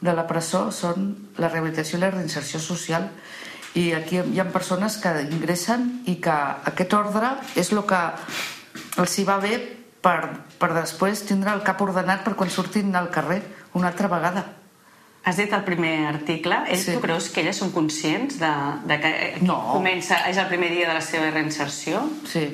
de 0.00 0.14
la 0.16 0.24
presó 0.28 0.70
són 0.72 1.10
la 1.36 1.50
rehabilitació 1.50 1.98
i 1.98 2.04
la 2.06 2.12
reinserció 2.14 2.60
social. 2.62 3.10
I 3.76 3.90
aquí 3.98 4.22
hi 4.22 4.40
ha 4.40 4.48
persones 4.50 4.96
que 5.02 5.12
ingressen 5.26 5.90
i 6.10 6.16
que 6.24 6.36
aquest 6.72 6.96
ordre 6.96 7.34
és 7.60 7.70
el 7.74 7.84
que 7.86 8.00
els 9.02 9.18
hi 9.18 9.26
va 9.28 9.36
bé 9.42 9.58
per, 10.00 10.18
per 10.58 10.72
després 10.72 11.26
tindre 11.28 11.52
el 11.52 11.62
cap 11.66 11.82
ordenat 11.84 12.24
per 12.24 12.34
quan 12.38 12.50
surtin 12.50 12.96
al 12.96 13.12
carrer 13.12 13.42
una 13.76 13.92
altra 13.92 14.08
vegada. 14.08 14.46
Has 15.24 15.36
dit 15.36 15.52
el 15.52 15.62
primer 15.64 16.06
article. 16.08 16.62
Ells, 16.68 16.86
Sí. 16.86 16.92
Tu 16.96 17.00
creus 17.00 17.28
que 17.28 17.42
elles 17.42 17.56
són 17.60 17.70
conscients 17.72 18.38
de, 18.40 18.50
de 18.88 18.96
que 19.00 19.12
No. 19.42 19.58
comença, 19.74 20.22
és 20.30 20.38
el 20.40 20.46
primer 20.48 20.70
dia 20.70 20.88
de 20.88 20.94
la 20.94 21.02
seva 21.04 21.30
reinserció? 21.30 22.00
Sí. 22.26 22.46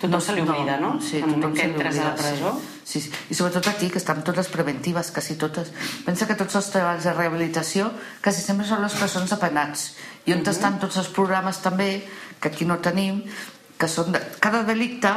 Tothom 0.00 0.20
se 0.20 0.32
li 0.36 0.40
oblida, 0.40 0.76
no? 0.80 1.00
Sí, 1.00 1.16
En 1.18 1.24
el 1.24 1.30
moment 1.30 1.42
tothom 1.42 1.54
que 1.56 1.64
entres 1.64 1.98
a 1.98 2.04
la 2.04 2.14
presó. 2.14 2.52
Sí. 2.84 3.00
sí, 3.00 3.10
sí. 3.10 3.10
I 3.30 3.34
sobretot 3.34 3.66
aquí, 3.68 3.88
que 3.90 3.98
estan 3.98 4.22
totes 4.24 4.48
preventives, 4.48 5.10
quasi 5.10 5.34
totes. 5.36 5.72
Pensa 6.06 6.26
que 6.26 6.34
tots 6.34 6.54
els 6.56 6.70
treballs 6.70 7.04
de 7.04 7.12
rehabilitació 7.12 7.90
quasi 8.22 8.40
sempre 8.42 8.66
són 8.66 8.82
les 8.82 8.94
presons 8.94 9.30
de 9.30 9.36
penats. 9.36 9.96
I 10.26 10.32
on 10.36 10.44
estan 10.46 10.78
tots 10.78 10.96
els 10.96 11.08
programes 11.08 11.58
també, 11.60 12.02
que 12.40 12.48
aquí 12.48 12.64
no 12.64 12.78
tenim, 12.78 13.24
que 13.78 13.88
són 13.88 14.12
de... 14.12 14.20
Cada 14.40 14.62
delicte 14.62 15.08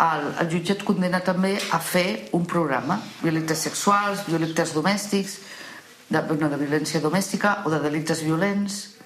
el, 0.00 0.26
el 0.40 0.50
jutge 0.50 0.72
et 0.76 0.84
condena 0.84 1.20
també 1.20 1.58
a 1.72 1.78
fer 1.78 2.28
un 2.32 2.46
programa. 2.46 3.00
Delictes 3.22 3.58
sexuals, 3.66 4.26
delictes 4.28 4.72
domèstics, 4.74 5.38
de, 6.08 6.20
bueno, 6.28 6.50
de 6.52 6.60
violència 6.60 7.00
domèstica 7.00 7.62
o 7.64 7.72
de 7.72 7.80
delictes 7.82 8.22
violents, 8.22 8.96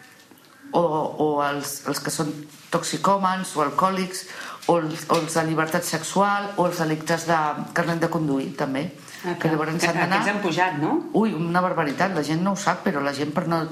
o, 0.72 0.80
o 0.80 1.28
els, 1.42 1.80
els 1.90 2.00
que 2.02 2.12
són 2.14 2.30
toxicòmans 2.70 3.56
o 3.58 3.64
alcohòlics 3.64 4.24
o 4.70 4.76
els, 4.78 5.06
o 5.10 5.18
els 5.18 5.34
de 5.34 5.44
llibertat 5.48 5.86
sexual 5.86 6.52
o 6.56 6.66
els 6.68 6.78
delictes 6.78 7.26
de 7.26 7.38
carnet 7.74 8.02
de 8.02 8.10
conduir 8.12 8.52
també. 8.58 8.90
Ah, 9.20 9.34
que 9.36 9.50
llavors 9.52 9.74
s'han 9.82 9.98
d'anar 9.98 10.20
aquests 10.20 10.32
han 10.32 10.42
pujat, 10.44 10.76
no? 10.80 10.94
ui, 11.18 11.34
una 11.36 11.60
barbaritat, 11.60 12.14
la 12.16 12.22
gent 12.24 12.40
no 12.44 12.54
ho 12.54 12.60
sap 12.60 12.84
però 12.86 13.02
la 13.04 13.12
gent 13.12 13.34
per, 13.36 13.44
no, 13.50 13.64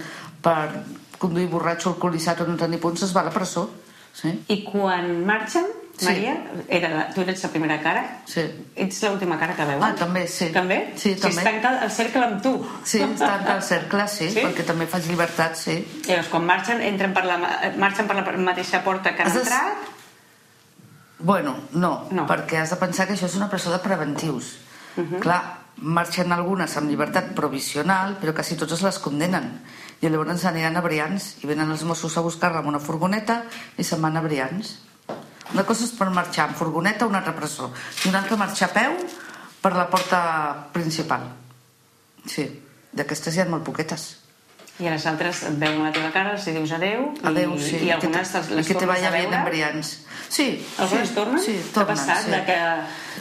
per 0.45 0.85
conduir 1.23 1.47
borratxo 1.49 1.95
alcoholitzat 1.95 2.43
o 2.45 2.49
no 2.49 2.59
tenir 2.61 2.83
punts 2.83 3.07
es 3.07 3.15
va 3.17 3.23
a 3.23 3.31
la 3.31 3.33
presó 3.33 3.65
sí, 4.13 4.35
I 4.53 4.59
quan 4.67 5.09
marxen, 5.25 5.71
Sí. 5.99 6.07
Maria, 6.07 6.35
era 6.69 6.89
la, 6.89 7.09
tu 7.11 7.21
eres 7.23 7.43
la 7.43 7.49
primera 7.51 7.81
cara, 7.83 8.21
sí. 8.25 8.45
ets 8.77 9.03
l'última 9.03 9.37
cara 9.39 9.57
que 9.57 9.65
veuen? 9.67 9.83
Ah, 9.83 9.95
també, 9.99 10.29
sí. 10.29 10.47
També? 10.55 10.93
Sí, 10.95 11.15
Si 11.17 11.21
també. 11.21 11.37
es 11.37 11.45
tanca 11.45 11.73
el 11.85 11.91
cercle 11.91 12.25
amb 12.25 12.41
tu. 12.43 12.53
sí 12.85 13.01
està 13.03 13.41
en 13.41 13.49
el 13.57 13.63
cercle, 13.63 14.07
sí, 14.09 14.31
Sí? 14.31 14.39
perquè 14.41 14.65
també 14.65 14.87
faig 14.87 15.05
llibertat, 15.11 15.57
sí 15.57 15.73
I 16.05 16.09
llavors, 16.13 16.29
quan 16.29 16.47
marxen, 16.47 16.81
entren 16.83 17.13
per 17.13 17.25
la, 17.25 17.37
ma- 17.39 17.59
marxen 17.77 18.07
per 18.07 18.15
la 18.17 18.23
mateixa 18.39 18.85
porta 18.85 19.15
que 19.17 19.23
han 19.23 19.29
Has 19.29 19.35
de- 19.35 19.41
entrat? 19.41 19.75
Bueno, 21.19 21.57
no, 21.73 22.07
No. 22.13 22.27
perquè 22.29 22.59
has 22.63 22.71
de 22.71 22.77
pensar 22.77 23.07
que 23.09 23.15
això 23.15 23.27
és 23.27 23.35
una 23.35 23.51
presó 23.51 23.73
de 23.73 23.81
preventius. 23.83 24.59
Clar, 25.21 25.59
marxen 25.79 26.33
algunes 26.33 26.77
amb 26.77 26.89
llibertat 26.91 27.35
provisional, 27.35 28.17
però 28.21 28.33
quasi 28.35 28.57
totes 28.57 28.83
les 28.83 28.99
condenen. 28.99 29.61
I 30.01 30.09
llavors 30.09 30.45
aniran 30.45 30.77
a 30.77 30.81
Brians 30.81 31.37
i 31.43 31.47
venen 31.47 31.71
els 31.71 31.83
Mossos 31.83 32.17
a 32.17 32.21
buscar-la 32.21 32.59
amb 32.61 32.69
una 32.69 32.79
furgoneta 32.79 33.45
i 33.77 33.83
se'n 33.85 34.01
van 34.03 34.17
a 34.17 34.21
Brians. 34.21 34.79
Una 35.55 35.65
cosa 35.65 35.85
és 35.87 35.93
per 35.97 36.11
marxar 36.13 36.51
en 36.51 36.55
furgoneta 36.59 37.07
a 37.07 37.09
una 37.09 37.19
altra 37.23 37.35
presó 37.37 37.71
i 38.05 38.09
una 38.11 38.21
altra 38.21 38.37
marxar 38.37 38.69
a 38.69 38.75
peu 38.75 38.97
per 39.63 39.73
la 39.75 39.89
porta 39.91 40.21
principal. 40.75 41.25
Sí, 42.29 42.45
d'aquestes 42.93 43.37
hi 43.37 43.41
ha 43.43 43.49
molt 43.49 43.65
poquetes. 43.65 44.09
I 44.79 44.87
a 44.87 44.93
les 44.95 45.07
altres 45.11 45.41
et 45.49 45.57
veuen 45.59 45.81
la 45.83 45.91
teva 45.91 46.13
cara, 46.15 46.37
els 46.37 46.45
dius 46.47 46.71
adeu, 46.77 47.09
Adeu, 47.27 47.57
i, 47.57 47.63
sí. 47.65 47.79
i 47.83 47.91
algunes 47.91 48.31
te, 48.31 48.43
les 48.55 48.69
que 48.69 48.77
te 48.79 48.87
vaya 48.87 49.11
bien 49.11 49.33
en 49.35 49.45
Brians. 49.49 50.05
Sí, 50.29 50.65
Algunes 50.79 51.09
sí, 51.09 51.15
tornen? 51.17 51.41
Sí, 51.43 51.55
T'ha 51.73 51.81
tornen, 51.81 51.97
passat 51.97 52.27
sí. 52.27 52.31
de 52.31 52.45
que... 52.45 52.59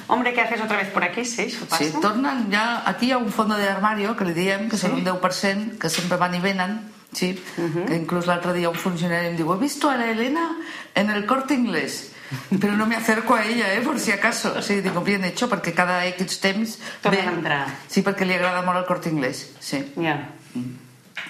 Hombre, 0.08 0.34
¿qué 0.34 0.42
haces 0.42 0.62
otra 0.62 0.78
vez 0.78 0.90
por 0.92 1.04
aquí? 1.04 1.24
Sí, 1.26 1.48
això 1.48 1.66
passa. 1.66 1.80
Sí, 1.84 1.94
tornen 2.04 2.52
ja... 2.52 2.84
Aquí 2.86 3.08
hi 3.08 3.16
ha 3.16 3.18
un 3.18 3.32
fondo 3.32 3.56
de 3.58 3.70
armario, 3.70 4.14
que 4.20 4.28
li 4.28 4.36
diem, 4.36 4.68
que 4.70 4.78
Sí. 4.78 4.86
són 4.86 5.00
un 5.00 5.06
10%, 5.08 5.80
que 5.82 5.90
sempre 5.90 6.20
van 6.22 6.36
i 6.36 6.44
venen, 6.44 6.78
sí, 7.14 7.32
que 7.56 7.96
inclús 7.96 8.28
l'altre 8.28 8.54
dia 8.54 8.70
un 8.70 8.78
funcionari 8.78 9.32
em 9.32 9.40
diu 9.40 9.50
he 9.56 9.58
visto 9.58 9.90
a 9.90 9.96
la 9.98 10.12
Elena 10.12 10.46
en 10.94 11.10
el 11.10 11.26
corte 11.26 11.56
inglés 11.56 12.12
pero 12.60 12.74
no 12.76 12.86
me 12.86 12.96
acerco 12.96 13.36
a 13.36 13.46
ella, 13.46 13.74
eh, 13.74 13.82
por 13.82 14.00
si 14.00 14.12
acaso. 14.12 14.62
Sí, 14.62 14.82
digo, 14.82 15.02
bien 15.02 15.24
hecho, 15.24 15.48
perquè 15.50 15.74
cada 15.74 16.06
X 16.08 16.40
temps... 16.40 16.78
Tornen 17.02 17.22
ve- 17.26 17.28
a 17.30 17.34
entrar. 17.34 17.68
Sí, 17.88 18.02
perquè 18.04 18.26
li 18.26 18.34
agrada 18.36 18.62
molt 18.62 18.80
el 18.80 18.86
corte 18.86 19.10
inglés, 19.10 19.46
sí. 19.60 19.82
Ja. 19.96 20.18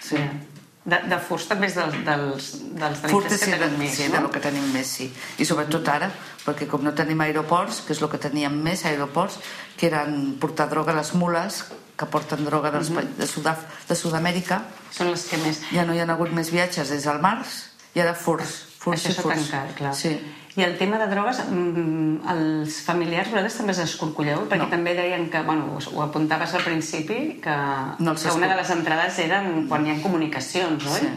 sí. 0.01 0.15
ja. 0.17 0.29
De, 0.87 1.01
de 1.03 1.17
furs 1.19 1.43
també 1.49 1.67
és 1.67 1.73
dels, 1.75 1.95
dels, 2.07 2.45
dels 2.79 2.99
Furt 3.11 3.25
delictes 3.27 3.41
sí, 3.43 3.49
que 3.51 3.57
tenen 3.59 3.73
més, 3.79 3.95
sí, 3.97 4.05
no? 4.07 4.13
de 4.15 4.21
lo 4.23 4.29
que 4.31 4.39
tenim 4.39 4.69
més, 4.71 4.87
sí. 4.87 5.09
I 5.35 5.43
sobretot 5.45 5.89
ara, 5.91 6.07
perquè 6.45 6.63
com 6.71 6.79
no 6.85 6.93
tenim 6.95 7.19
aeroports, 7.25 7.81
que 7.83 7.91
és 7.91 7.99
el 7.99 8.07
que 8.07 8.19
teníem 8.23 8.55
més, 8.63 8.85
aeroports, 8.87 9.35
que 9.75 9.89
eren 9.89 10.37
portar 10.39 10.69
droga 10.71 10.93
a 10.95 11.01
les 11.01 11.11
mules, 11.19 11.65
que 11.99 12.07
porten 12.07 12.45
droga 12.47 12.71
dels, 12.71 12.93
pa- 12.95 13.03
de, 13.03 13.27
Sudaf 13.27 13.65
de 13.89 13.97
Sud-amèrica, 13.99 14.61
Són 14.95 15.11
les 15.11 15.25
que 15.27 15.35
més... 15.43 15.59
ja 15.75 15.83
no 15.83 15.91
hi 15.93 15.99
ha 15.99 16.07
hagut 16.07 16.31
més 16.31 16.53
viatges 16.55 16.87
des 16.95 17.03
del 17.03 17.19
març, 17.19 17.65
i 17.91 17.99
ara 17.99 18.15
furs, 18.15 18.55
furs 18.87 19.05
Això 19.05 19.21
s'ha 19.21 19.29
tancat, 19.35 19.75
clar. 19.77 19.93
Sí. 19.95 20.15
I 20.57 20.63
el 20.65 20.73
tema 20.79 20.97
de 20.97 21.05
drogues, 21.11 21.37
mm, 21.51 22.27
els 22.33 22.79
familiars, 22.81 23.29
vosaltres 23.29 23.57
també 23.59 23.73
s'escorcolleu? 23.77 24.47
Perquè 24.49 24.63
No. 24.65 24.69
també 24.71 24.95
deien 24.97 25.29
que, 25.29 25.41
bueno, 25.45 25.77
ho- 25.77 26.01
apuntaves 26.01 26.53
al 26.57 26.63
principi, 26.65 27.39
que, 27.43 27.55
No 27.99 28.15
que 28.15 28.31
una 28.33 28.47
de 28.47 28.55
les 28.55 28.69
entrades 28.73 29.19
eren 29.19 29.67
quan 29.69 29.85
hi 29.85 29.91
ha 29.91 30.01
comunicacions, 30.01 30.83
oi? 30.85 30.99
Sí. 30.99 31.07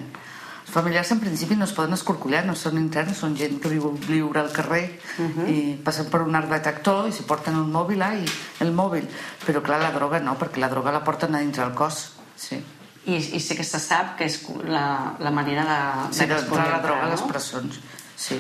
Els 0.60 0.74
familiars 0.74 1.10
en 1.10 1.18
principi 1.18 1.56
no 1.56 1.64
es 1.64 1.72
poden 1.72 1.94
escorcollar, 1.96 2.44
no 2.46 2.54
són 2.54 2.76
interns, 2.78 3.16
són 3.18 3.32
gent 3.34 3.56
que 3.60 3.68
viu 3.72 3.88
viure 4.06 4.38
al 4.40 4.52
carrer 4.52 5.00
i 5.48 5.74
passen 5.82 6.06
per 6.12 6.20
un 6.22 6.36
arc 6.36 6.48
detector 6.52 7.08
i 7.08 7.12
s'hi 7.12 7.24
porten 7.26 7.56
un 7.56 7.72
mòbil 7.72 8.02
ah, 8.02 8.12
i 8.14 8.24
el 8.60 8.70
mòbil. 8.72 9.08
Però 9.46 9.62
clar, 9.62 9.80
la 9.80 9.90
droga 9.90 10.20
no, 10.20 10.36
perquè 10.38 10.58
la 10.60 10.68
droga 10.68 10.92
la 10.92 11.02
porten 11.02 11.34
a 11.34 11.40
dintre 11.40 11.64
el 11.64 11.72
cos. 11.74 12.12
Sí. 12.36 12.60
I, 13.06 13.16
I 13.16 13.40
sí 13.40 13.56
que 13.56 13.64
se 13.64 13.80
sap 13.80 14.16
que 14.18 14.26
és 14.28 14.40
la, 14.68 15.16
la 15.18 15.30
manera 15.32 15.64
de, 15.64 15.78
Sí, 16.14 16.26
de 16.26 16.34
la 16.34 16.42
droga 16.42 16.66
a 16.66 16.76
entrar, 16.80 16.98
les 17.08 17.22
no? 17.22 17.28
presons. 17.28 17.78
Sí. 18.16 18.36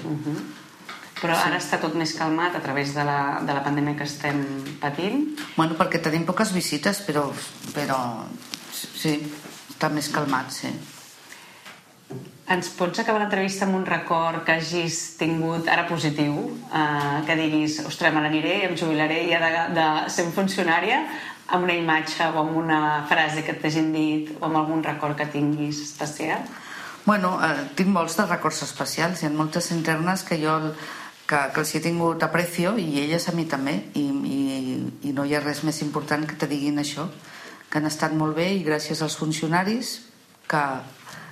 Però 1.20 1.36
ara 1.36 1.58
està 1.60 1.78
tot 1.80 1.94
més 1.96 2.12
calmat 2.16 2.54
a 2.56 2.60
través 2.64 2.94
de 2.96 3.04
la, 3.04 3.40
de 3.44 3.56
la 3.56 3.62
pandèmia 3.64 3.96
que 3.96 4.06
estem 4.08 4.40
patint. 4.80 5.26
Bueno, 5.56 5.76
perquè 5.76 6.00
tenim 6.00 6.24
poques 6.28 6.52
visites, 6.56 7.02
però, 7.04 7.26
però 7.74 7.98
sí, 8.72 9.18
està 9.68 9.90
més 9.92 10.08
calmat, 10.12 10.52
sí. 10.52 10.72
Ens 12.50 12.70
pots 12.74 12.98
acabar 12.98 13.20
l'entrevista 13.22 13.62
amb 13.66 13.76
un 13.78 13.84
record 13.86 14.42
que 14.46 14.56
hagis 14.58 14.96
tingut 15.20 15.68
ara 15.70 15.84
positiu, 15.86 16.38
eh, 16.74 17.20
que 17.26 17.36
diguis, 17.38 17.78
ostres, 17.86 18.12
me 18.14 18.24
n'aniré, 18.24 18.64
em 18.66 18.74
jubilaré 18.76 19.20
ja 19.28 19.38
de, 19.44 19.50
de 19.76 19.84
ser 20.10 20.26
funcionària, 20.34 21.04
amb 21.46 21.68
una 21.68 21.76
imatge 21.78 22.26
o 22.34 22.40
amb 22.42 22.56
una 22.58 22.80
frase 23.10 23.44
que 23.46 23.54
t'hagin 23.54 23.92
dit 23.94 24.34
o 24.40 24.48
amb 24.48 24.58
algun 24.62 24.82
record 24.82 25.16
que 25.18 25.28
tinguis 25.30 25.78
especial? 25.84 26.42
Bueno, 27.06 27.36
eh, 27.38 27.70
tinc 27.78 27.94
molts 27.94 28.18
de 28.18 28.26
records 28.26 28.64
especials. 28.66 29.22
Hi 29.22 29.30
ha 29.30 29.34
moltes 29.34 29.70
internes 29.70 30.26
que 30.26 30.38
jo 30.42 30.58
que, 31.30 31.38
que 31.54 31.62
els 31.62 31.74
he 31.74 31.80
tingut 31.82 32.22
aprecio 32.26 32.74
i 32.82 33.04
elles 33.04 33.28
a 33.30 33.34
mi 33.36 33.46
també 33.46 33.76
i, 33.94 34.06
i, 34.10 34.40
i 35.06 35.12
no 35.14 35.22
hi 35.24 35.36
ha 35.36 35.42
res 35.44 35.62
més 35.62 35.78
important 35.86 36.26
que 36.26 36.38
te 36.38 36.50
diguin 36.50 36.82
això 36.82 37.06
que 37.70 37.78
han 37.78 37.86
estat 37.86 38.16
molt 38.18 38.34
bé 38.34 38.48
i 38.56 38.64
gràcies 38.66 39.02
als 39.06 39.14
funcionaris 39.20 40.00
que, 40.50 40.62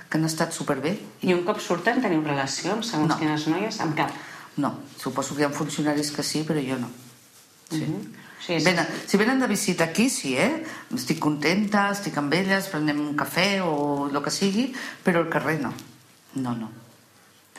que 0.09 0.17
han 0.17 0.25
estat 0.25 0.51
superbé. 0.53 0.95
I 1.21 1.33
un 1.35 1.43
cop 1.45 1.59
surten 1.61 2.01
teniu 2.01 2.23
relació 2.25 2.73
amb 2.73 2.83
segons 2.83 3.09
No. 3.13 3.17
quines 3.19 3.47
noies? 3.47 3.79
Amb 3.81 3.95
cap? 3.97 4.11
No, 4.57 4.73
suposo 4.97 5.35
que 5.35 5.41
hi 5.43 5.45
ha 5.45 5.49
funcionaris 5.53 6.11
que 6.11 6.23
sí, 6.23 6.43
però 6.47 6.59
jo 6.65 6.77
no. 6.79 6.89
Sí. 7.69 7.83
Mhm. 7.85 8.15
O 8.39 8.41
sigui, 8.41 8.57
és- 8.57 8.63
Venen, 8.65 8.87
si 9.05 9.17
venen 9.17 9.39
de 9.39 9.47
visita 9.47 9.83
aquí, 9.83 10.09
sí, 10.09 10.35
eh? 10.37 10.63
Estic 10.95 11.19
contenta, 11.19 11.89
estic 11.91 12.17
amb 12.17 12.33
elles, 12.33 12.67
prenem 12.67 12.99
un 12.99 13.15
cafè 13.15 13.61
o 13.63 14.09
el 14.09 14.23
que 14.23 14.31
sigui, 14.31 14.73
però 15.03 15.19
al 15.19 15.29
carrer 15.29 15.59
no. 15.61 15.73
No, 16.35 16.55
no. 16.55 16.71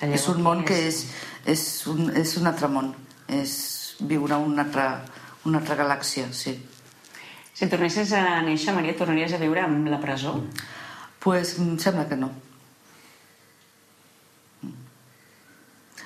Talleu 0.00 0.14
és 0.14 0.28
un 0.28 0.42
món 0.42 0.64
que 0.64 0.88
és, 0.88 1.06
és, 1.44 1.86
un, 1.86 2.10
és 2.16 2.36
un 2.38 2.46
altre 2.46 2.68
món. 2.68 2.94
És 3.28 3.96
viure 4.00 4.34
una 4.36 4.62
altra, 4.62 5.04
una 5.44 5.58
altra 5.58 5.76
galàxia, 5.76 6.32
sí. 6.32 6.56
Si 7.54 7.66
tornessis 7.68 8.12
a 8.16 8.40
néixer, 8.42 8.72
Maria, 8.74 8.96
tornaries 8.96 9.34
a 9.34 9.38
viure 9.38 9.60
amb 9.60 9.86
la 9.86 10.00
presó? 10.00 10.42
Pues 11.20 11.58
em 11.58 11.78
sembla 11.78 12.08
que 12.08 12.16
no. 12.16 12.30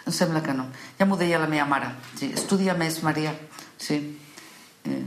Em 0.05 0.13
sembla 0.13 0.43
que 0.43 0.53
no. 0.53 0.67
Ja 0.99 1.07
m'ho 1.07 1.17
deia 1.17 1.39
la 1.41 1.49
meva 1.49 1.65
mare. 1.71 1.95
Sí, 2.19 2.33
estudia 2.35 2.75
més, 2.77 3.01
Maria. 3.07 3.33
Sí. 3.79 3.97
Eh, 4.85 5.05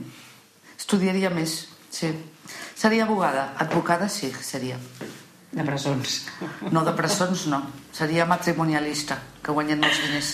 estudiaria 0.77 1.29
més, 1.29 1.67
sí. 1.91 2.13
Seria 2.73 3.03
abogada. 3.05 3.53
Advocada 3.59 4.09
sí, 4.09 4.31
seria. 4.41 4.79
De 5.51 5.63
presons. 5.63 6.27
No, 6.71 6.83
de 6.85 6.93
presons 6.93 7.47
no. 7.51 7.61
Seria 7.91 8.25
matrimonialista, 8.29 9.19
que 9.43 9.51
guanyen 9.51 9.81
molts 9.83 10.01
diners. 10.05 10.33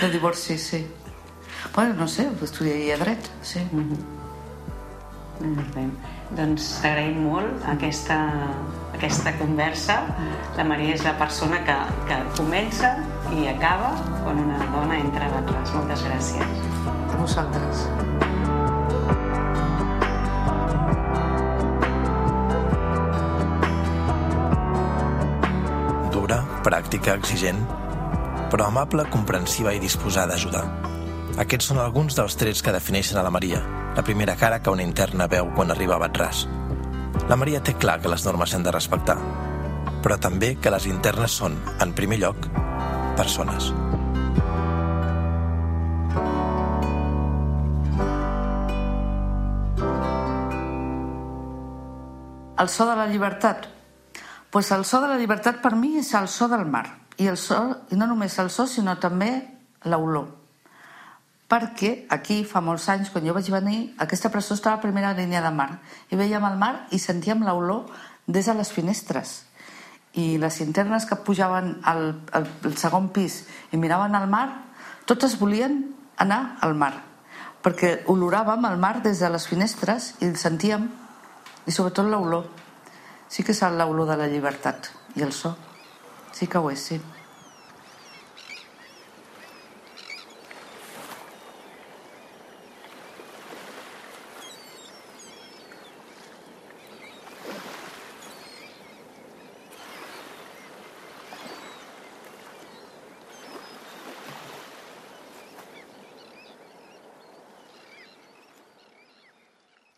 De 0.00 0.10
divorci, 0.10 0.58
sí. 0.58 0.86
Bueno, 1.74 1.94
no 1.94 2.08
sé, 2.08 2.28
estudiaria 2.42 2.98
dret, 2.98 3.30
sí. 3.42 3.62
Molt 5.40 5.74
bé. 5.74 5.88
Doncs 6.34 6.64
t'agraïm 6.82 7.20
molt 7.28 7.62
aquesta, 7.70 8.16
aquesta 8.96 9.32
conversa. 9.38 10.00
La 10.58 10.64
Maria 10.66 10.96
és 10.96 11.04
la 11.06 11.12
persona 11.18 11.60
que, 11.66 11.76
que 12.08 12.16
comença 12.34 12.90
i 13.34 13.46
acaba 13.52 13.92
quan 14.24 14.40
una 14.42 14.58
dona 14.72 14.98
entra 14.98 15.28
a 15.28 15.34
Batlàs. 15.36 15.74
Moltes 15.76 16.02
gràcies. 16.08 16.56
A 16.90 17.20
vosaltres. 17.20 17.84
Dura, 26.18 26.40
pràctica, 26.66 27.14
exigent, 27.14 27.62
però 28.50 28.72
amable, 28.72 29.06
comprensiva 29.14 29.70
i 29.70 29.78
disposada 29.82 30.34
a 30.34 30.42
ajudar. 30.42 30.66
Aquests 31.46 31.70
són 31.70 31.82
alguns 31.82 32.18
dels 32.18 32.34
trets 32.38 32.62
que 32.62 32.74
defineixen 32.74 33.18
a 33.18 33.26
la 33.26 33.30
Maria, 33.34 33.62
la 33.94 34.02
primera 34.02 34.34
cara 34.36 34.60
que 34.60 34.70
una 34.70 34.82
interna 34.82 35.28
veu 35.30 35.52
quan 35.54 35.70
arriba 35.70 35.94
a 35.94 36.02
Batràs. 36.02 36.44
La 37.30 37.36
Maria 37.38 37.62
té 37.62 37.76
clar 37.78 38.00
que 38.02 38.10
les 38.10 38.24
normes 38.26 38.50
s'han 38.50 38.66
de 38.66 38.72
respectar, 38.74 39.16
però 40.02 40.18
també 40.18 40.56
que 40.58 40.72
les 40.74 40.88
internes 40.90 41.36
són, 41.38 41.54
en 41.80 41.94
primer 41.94 42.18
lloc, 42.18 42.48
persones. 43.16 43.70
El 52.58 52.68
so 52.68 52.86
de 52.86 52.96
la 52.96 53.06
llibertat. 53.06 53.70
pues 54.54 54.70
el 54.70 54.84
so 54.84 55.00
de 55.00 55.08
la 55.08 55.16
llibertat 55.18 55.56
per 55.58 55.74
mi 55.74 55.96
és 55.98 56.12
el 56.14 56.28
so 56.28 56.46
del 56.46 56.62
mar. 56.64 56.84
I, 57.18 57.26
el 57.26 57.36
so, 57.36 57.56
i 57.90 57.96
no 57.98 58.06
només 58.06 58.38
el 58.38 58.50
so, 58.54 58.68
sinó 58.70 58.94
també 59.02 59.32
l'olor. 59.82 60.43
Perquè 61.54 62.08
aquí, 62.10 62.40
fa 62.42 62.58
molts 62.58 62.88
anys, 62.90 63.12
quan 63.14 63.22
jo 63.22 63.34
vaig 63.36 63.46
venir, 63.52 63.92
aquesta 64.02 64.26
presó 64.32 64.56
estava 64.56 64.74
a 64.74 64.78
la 64.80 64.82
primera 64.82 65.12
línia 65.14 65.42
de 65.44 65.52
mar. 65.54 65.68
I 66.10 66.18
veiem 66.18 66.42
el 66.48 66.56
mar 66.58 66.88
i 66.90 66.98
sentíem 66.98 67.44
l'olor 67.46 67.92
des 68.26 68.48
de 68.50 68.54
les 68.58 68.72
finestres. 68.74 69.44
I 70.18 70.34
les 70.42 70.58
internes 70.64 71.06
que 71.06 71.20
pujaven 71.22 71.76
al, 71.86 72.02
al, 72.34 72.50
al 72.66 72.74
segon 72.80 73.06
pis 73.14 73.44
i 73.70 73.78
miraven 73.78 74.18
al 74.18 74.26
mar, 74.26 74.48
totes 75.06 75.38
volien 75.38 75.78
anar 76.18 76.56
al 76.58 76.74
mar. 76.74 76.92
Perquè 77.62 78.00
oloràvem 78.10 78.66
el 78.72 78.78
mar 78.82 78.96
des 79.06 79.22
de 79.22 79.30
les 79.30 79.46
finestres 79.46 80.14
i 80.18 80.32
el 80.32 80.38
sentíem 80.40 80.90
i 81.70 81.70
sobretot 81.70 82.10
l'olor. 82.10 82.50
Sí 83.30 83.46
que 83.46 83.54
és 83.54 83.62
l'olor 83.62 84.10
de 84.10 84.18
la 84.18 84.26
llibertat 84.26 84.90
i 85.14 85.22
el 85.22 85.30
so. 85.30 85.54
Sí 86.34 86.50
que 86.50 86.58
ho 86.58 86.74
és, 86.74 86.82
sí. 86.82 86.98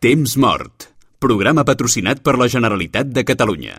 Temps 0.07 0.37
mort. 0.39 0.85
Programa 1.19 1.65
patrocinat 1.67 2.21
per 2.23 2.37
la 2.39 2.47
Generalitat 2.47 3.09
de 3.11 3.25
Catalunya. 3.27 3.75